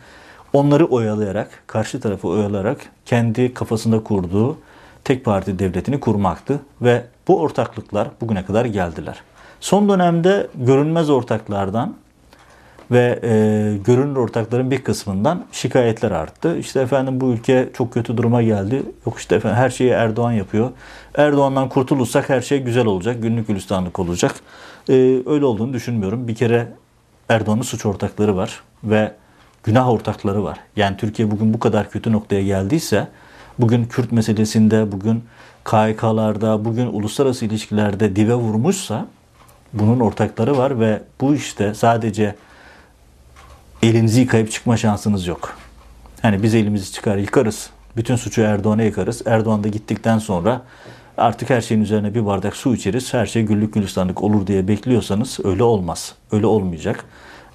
onları 0.53 0.85
oyalayarak, 0.85 1.63
karşı 1.67 1.99
tarafı 1.99 2.27
oyalayarak 2.27 2.77
kendi 3.05 3.53
kafasında 3.53 4.03
kurduğu 4.03 4.57
tek 5.03 5.25
parti 5.25 5.59
devletini 5.59 5.99
kurmaktı 5.99 6.59
ve 6.81 7.03
bu 7.27 7.39
ortaklıklar 7.39 8.07
bugüne 8.21 8.45
kadar 8.45 8.65
geldiler. 8.65 9.21
Son 9.59 9.89
dönemde 9.89 10.47
görünmez 10.55 11.09
ortaklardan 11.09 11.95
ve 12.91 13.19
e, 13.23 13.29
görünür 13.85 14.15
ortakların 14.15 14.71
bir 14.71 14.83
kısmından 14.83 15.45
şikayetler 15.51 16.11
arttı. 16.11 16.57
İşte 16.57 16.81
efendim 16.81 17.21
bu 17.21 17.31
ülke 17.31 17.69
çok 17.73 17.93
kötü 17.93 18.17
duruma 18.17 18.41
geldi. 18.41 18.83
Yok 19.05 19.19
işte 19.19 19.35
efendim 19.35 19.57
her 19.57 19.69
şeyi 19.69 19.89
Erdoğan 19.89 20.31
yapıyor. 20.31 20.69
Erdoğan'dan 21.15 21.69
kurtulursak 21.69 22.29
her 22.29 22.41
şey 22.41 22.59
güzel 22.59 22.85
olacak. 22.85 23.21
Günlük 23.21 23.47
gülistanlık 23.47 23.99
olacak. 23.99 24.35
E, 24.89 24.93
öyle 25.25 25.45
olduğunu 25.45 25.73
düşünmüyorum. 25.73 26.27
Bir 26.27 26.35
kere 26.35 26.67
Erdoğan'ın 27.29 27.61
suç 27.61 27.85
ortakları 27.85 28.35
var 28.35 28.61
ve 28.83 29.11
günah 29.63 29.89
ortakları 29.89 30.43
var. 30.43 30.59
Yani 30.75 30.97
Türkiye 30.97 31.31
bugün 31.31 31.53
bu 31.53 31.59
kadar 31.59 31.89
kötü 31.89 32.11
noktaya 32.11 32.43
geldiyse 32.43 33.07
bugün 33.59 33.85
Kürt 33.85 34.11
meselesinde, 34.11 34.91
bugün 34.91 35.23
KHK'larda, 35.63 36.65
bugün 36.65 36.85
uluslararası 36.87 37.45
ilişkilerde 37.45 38.15
dibe 38.15 38.33
vurmuşsa 38.33 39.07
bunun 39.73 39.99
ortakları 39.99 40.57
var 40.57 40.79
ve 40.79 41.01
bu 41.21 41.35
işte 41.35 41.73
sadece 41.73 42.35
elinizi 43.83 44.21
yıkayıp 44.21 44.51
çıkma 44.51 44.77
şansınız 44.77 45.27
yok. 45.27 45.57
Yani 46.23 46.43
biz 46.43 46.55
elimizi 46.55 46.91
çıkar 46.91 47.17
yıkarız. 47.17 47.69
Bütün 47.97 48.15
suçu 48.15 48.41
Erdoğan'a 48.41 48.83
yıkarız. 48.83 49.21
Erdoğan 49.25 49.63
da 49.63 49.67
gittikten 49.67 50.17
sonra 50.17 50.61
artık 51.17 51.49
her 51.49 51.61
şeyin 51.61 51.81
üzerine 51.81 52.15
bir 52.15 52.25
bardak 52.25 52.55
su 52.55 52.75
içeriz. 52.75 53.13
Her 53.13 53.25
şey 53.25 53.43
güllük 53.43 53.73
gülistanlık 53.73 54.23
olur 54.23 54.47
diye 54.47 54.67
bekliyorsanız 54.67 55.39
öyle 55.43 55.63
olmaz. 55.63 56.15
Öyle 56.31 56.45
olmayacak. 56.45 57.05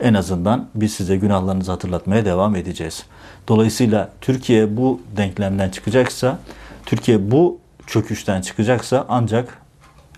En 0.05 0.15
azından 0.15 0.69
biz 0.75 0.95
size 0.95 1.17
günahlarınızı 1.17 1.71
hatırlatmaya 1.71 2.25
devam 2.25 2.57
edeceğiz. 2.57 3.05
Dolayısıyla 3.49 4.11
Türkiye 4.21 4.77
bu 4.77 5.01
denklemden 5.17 5.71
çıkacaksa, 5.71 6.39
Türkiye 6.87 7.31
bu 7.31 7.59
çöküşten 7.87 8.41
çıkacaksa 8.41 9.07
ancak 9.09 9.59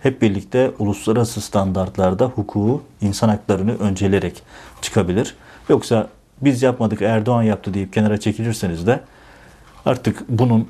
hep 0.01 0.23
birlikte 0.23 0.73
uluslararası 0.79 1.41
standartlarda 1.41 2.25
hukuku, 2.25 2.83
insan 3.01 3.29
haklarını 3.29 3.79
öncelerek 3.79 4.43
çıkabilir. 4.83 5.35
Yoksa 5.69 6.09
biz 6.41 6.63
yapmadık 6.63 7.03
Erdoğan 7.03 7.43
yaptı 7.43 7.75
deyip 7.75 7.93
kenara 7.93 8.21
çekilirseniz 8.21 8.87
de 8.87 9.01
artık 9.85 10.29
bunun 10.29 10.69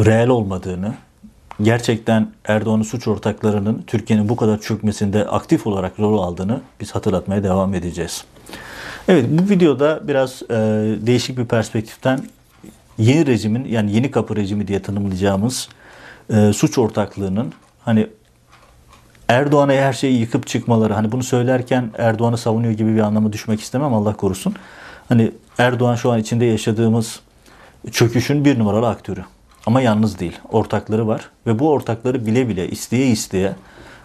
reel 0.00 0.28
olmadığını, 0.28 0.94
gerçekten 1.62 2.30
Erdoğan'ın 2.44 2.82
suç 2.82 3.08
ortaklarının 3.08 3.84
Türkiye'nin 3.86 4.28
bu 4.28 4.36
kadar 4.36 4.60
çökmesinde 4.60 5.26
aktif 5.26 5.66
olarak 5.66 6.00
rol 6.00 6.22
aldığını 6.22 6.60
biz 6.80 6.94
hatırlatmaya 6.94 7.42
devam 7.42 7.74
edeceğiz. 7.74 8.24
Evet 9.08 9.26
bu 9.28 9.50
videoda 9.50 10.00
biraz 10.08 10.42
e, 10.42 10.54
değişik 11.06 11.38
bir 11.38 11.44
perspektiften 11.44 12.20
yeni 12.98 13.26
rejimin 13.26 13.64
yani 13.64 13.92
yeni 13.92 14.10
kapı 14.10 14.36
rejimi 14.36 14.68
diye 14.68 14.82
tanımlayacağımız 14.82 15.68
e, 16.30 16.52
suç 16.52 16.78
ortaklığının 16.78 17.52
hani 17.84 18.06
Erdoğan'a 19.28 19.72
her 19.72 19.92
şeyi 19.92 20.20
yıkıp 20.20 20.46
çıkmaları 20.46 20.92
hani 20.92 21.12
bunu 21.12 21.22
söylerken 21.22 21.90
Erdoğan'ı 21.98 22.38
savunuyor 22.38 22.72
gibi 22.72 22.94
bir 22.94 23.00
anlamı 23.00 23.32
düşmek 23.32 23.60
istemem 23.60 23.94
Allah 23.94 24.16
korusun. 24.16 24.54
Hani 25.08 25.32
Erdoğan 25.58 25.94
şu 25.94 26.12
an 26.12 26.18
içinde 26.18 26.44
yaşadığımız 26.44 27.20
çöküşün 27.90 28.44
bir 28.44 28.58
numaralı 28.58 28.88
aktörü. 28.88 29.24
Ama 29.66 29.80
yalnız 29.80 30.18
değil. 30.18 30.38
Ortakları 30.50 31.06
var 31.06 31.30
ve 31.46 31.58
bu 31.58 31.70
ortakları 31.70 32.26
bile 32.26 32.48
bile 32.48 32.68
isteye 32.68 33.06
isteye 33.06 33.52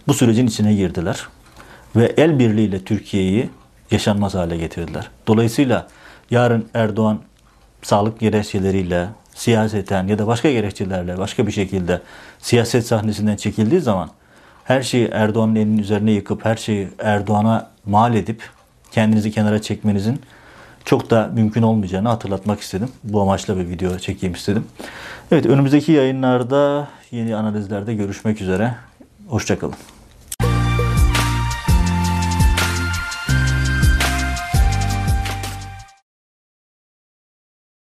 bu 0.08 0.13
sürecin 0.13 0.48
içine 0.48 0.74
girdiler. 0.74 1.28
Ve 1.96 2.13
el 2.17 2.39
birliğiyle 2.39 2.84
Türkiye'yi 2.84 3.50
yaşanmaz 3.91 4.36
hale 4.36 4.58
getirdiler. 4.58 5.10
Dolayısıyla 5.28 5.88
yarın 6.32 6.65
Erdoğan 6.74 7.20
sağlık 7.82 8.20
gerekçeleriyle, 8.20 9.08
siyaseten 9.36 10.08
ya 10.08 10.20
da 10.20 10.28
başka 10.28 10.52
gerekçelerle 10.52 11.17
başka 11.17 11.48
bir 11.48 11.52
şekilde 11.52 12.02
siyaset 12.39 12.88
sahnesinden 12.88 13.36
çekildiği 13.36 13.82
zaman 13.82 14.10
her 14.63 14.82
şeyi 14.82 15.08
Erdoğan'ın 15.08 15.56
elinin 15.56 15.78
üzerine 15.78 16.12
yıkıp 16.12 16.46
her 16.46 16.56
şeyi 16.56 16.88
Erdoğan'a 17.00 17.70
mal 17.86 18.15
edip 18.15 18.41
kendinizi 18.91 19.32
kenara 19.32 19.62
çekmenizin 19.62 20.22
çok 20.88 21.10
da 21.10 21.32
mümkün 21.34 21.62
olmayacağını 21.62 22.10
hatırlatmak 22.10 22.60
istedim. 22.60 22.89
Bu 23.04 23.21
amaçla 23.21 23.58
bir 23.58 23.69
video 23.69 23.97
çekeyim 23.97 24.36
istedim. 24.36 24.65
Evet 25.32 25.45
önümüzdeki 25.45 25.91
yayınlarda 25.91 26.88
yeni 27.12 27.36
analizlerde 27.36 27.95
görüşmek 27.95 28.41
üzere. 28.41 28.76
Hoşçakalın. 29.28 29.97